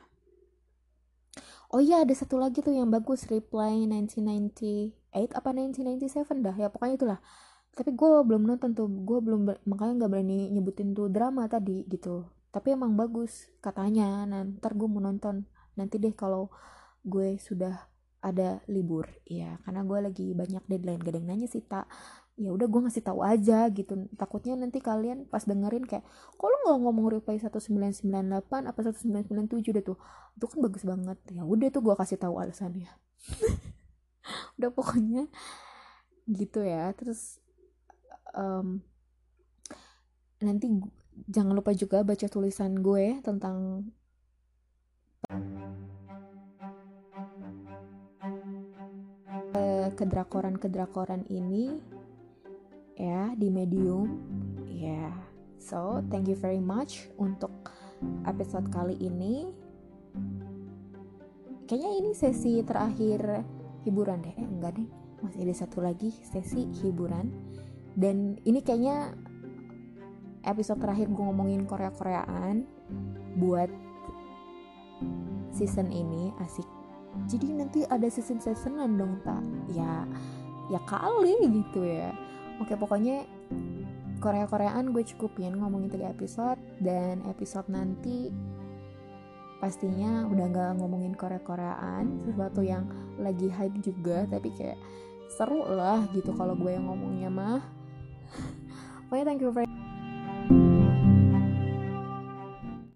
Oh 1.75 1.83
iya 1.83 2.07
ada 2.07 2.15
satu 2.15 2.39
lagi 2.39 2.63
tuh 2.63 2.71
yang 2.71 2.87
bagus 2.87 3.27
Reply 3.27 3.83
1990 3.91 4.95
apa 5.15 5.49
1997 5.51 6.43
dah 6.43 6.55
ya 6.55 6.71
pokoknya 6.71 6.95
itulah. 6.95 7.19
Tapi 7.75 7.91
gue 7.91 8.09
belum 8.23 8.47
nonton 8.47 8.71
tuh 8.79 8.87
gue 8.87 9.19
belum 9.19 9.51
makanya 9.67 10.07
nggak 10.07 10.11
berani 10.15 10.55
nyebutin 10.55 10.95
tuh 10.95 11.11
drama 11.11 11.51
tadi 11.51 11.83
gitu. 11.91 12.31
Tapi 12.55 12.79
emang 12.79 12.95
bagus 12.95 13.51
katanya. 13.59 14.23
Ntar 14.27 14.79
gue 14.79 14.87
mau 14.87 15.03
nonton. 15.03 15.43
Nanti 15.75 15.99
deh 15.99 16.15
kalau 16.15 16.55
gue 17.03 17.35
sudah 17.43 17.91
ada 18.23 18.63
libur. 18.71 19.11
Ya 19.27 19.59
karena 19.67 19.83
gue 19.83 19.99
lagi 19.99 20.27
banyak 20.31 20.63
deadline. 20.71 21.03
Gak 21.03 21.19
ada 21.19 21.23
nanya 21.27 21.51
sih 21.51 21.67
tak 21.67 21.91
ya 22.35 22.51
udah 22.51 22.67
gue 22.67 22.81
ngasih 22.87 23.05
tahu 23.07 23.23
aja 23.23 23.71
gitu. 23.71 24.11
Takutnya 24.19 24.59
nanti 24.59 24.83
kalian 24.83 25.31
pas 25.31 25.47
dengerin 25.47 25.87
kayak 25.87 26.03
kalau 26.35 26.57
nggak 26.67 26.79
ngomong 26.83 27.07
reply 27.11 27.39
1998 27.39 28.71
apa 28.71 28.79
1997 28.83 29.75
deh 29.75 29.85
tuh. 29.85 29.99
Itu 30.35 30.47
kan 30.51 30.59
bagus 30.63 30.83
banget. 30.83 31.19
Ya 31.31 31.43
udah 31.47 31.69
tuh 31.71 31.83
gue 31.83 31.95
kasih 31.95 32.19
tahu 32.19 32.39
alasannya. 32.43 32.91
Udah 34.57 34.71
pokoknya 34.73 35.29
gitu 36.27 36.65
ya. 36.65 36.91
Terus 36.97 37.39
um, 38.33 38.81
nanti 40.41 40.67
jangan 41.29 41.55
lupa 41.55 41.71
juga 41.77 42.03
baca 42.03 42.27
tulisan 42.27 42.81
gue 42.81 43.21
tentang 43.23 43.87
kedrakoran 49.95 50.59
kedrakoran 50.59 51.23
ini 51.31 51.79
ya 52.95 53.35
di 53.35 53.49
medium. 53.51 54.21
Ya 54.67 55.11
yeah. 55.11 55.15
so 55.59 56.03
thank 56.11 56.27
you 56.27 56.39
very 56.39 56.63
much 56.63 57.11
untuk 57.19 57.53
episode 58.27 58.69
kali 58.71 58.99
ini. 58.99 59.49
Kayaknya 61.65 61.91
ini 61.97 62.11
sesi 62.13 62.61
terakhir 62.61 63.43
hiburan 63.89 64.21
deh. 64.21 64.35
Eh, 64.37 64.47
enggak 64.47 64.77
deh 64.77 64.89
masih 65.25 65.41
ada 65.49 65.55
satu 65.57 65.81
lagi 65.81 66.13
sesi 66.13 66.69
hiburan. 66.85 67.33
Dan 67.95 68.37
ini 68.45 68.61
kayaknya 68.61 69.15
episode 70.45 70.83
terakhir 70.83 71.09
gue 71.09 71.25
ngomongin 71.25 71.65
Korea 71.65 71.89
Koreaan 71.95 72.69
buat 73.41 73.73
season 75.55 75.89
ini 75.89 76.35
asik. 76.43 76.67
Jadi 77.31 77.47
nanti 77.55 77.81
ada 77.87 78.11
season 78.11 78.43
seasonan 78.43 78.99
dong 78.99 79.23
tak 79.23 79.41
ya 79.71 80.05
ya 80.69 80.81
kali 80.89 81.39
gitu 81.47 81.87
ya 81.87 82.11
oke 82.63 82.75
pokoknya 82.79 83.27
Korea 84.23 84.49
Koreaan 84.49 84.95
gue 84.95 85.05
cukupin 85.05 85.59
ngomongin 85.59 85.93
tiga 85.93 86.09
episode 86.09 86.57
dan 86.81 87.21
episode 87.29 87.69
nanti 87.69 88.33
pastinya 89.65 90.29
udah 90.29 90.45
nggak 90.53 90.71
ngomongin 90.77 91.17
Korea-Koreaan 91.17 92.21
sesuatu 92.29 92.61
yang 92.61 92.85
lagi 93.17 93.49
hype 93.49 93.81
juga 93.81 94.29
tapi 94.29 94.53
kayak 94.53 94.77
seru 95.33 95.65
lah 95.65 96.05
gitu 96.13 96.37
kalau 96.37 96.53
gue 96.53 96.77
yang 96.77 96.85
ngomongnya 96.85 97.33
mah. 97.33 97.61
Pokoknya 99.09 99.25
thank 99.25 99.41
you 99.41 99.49
very 99.49 99.84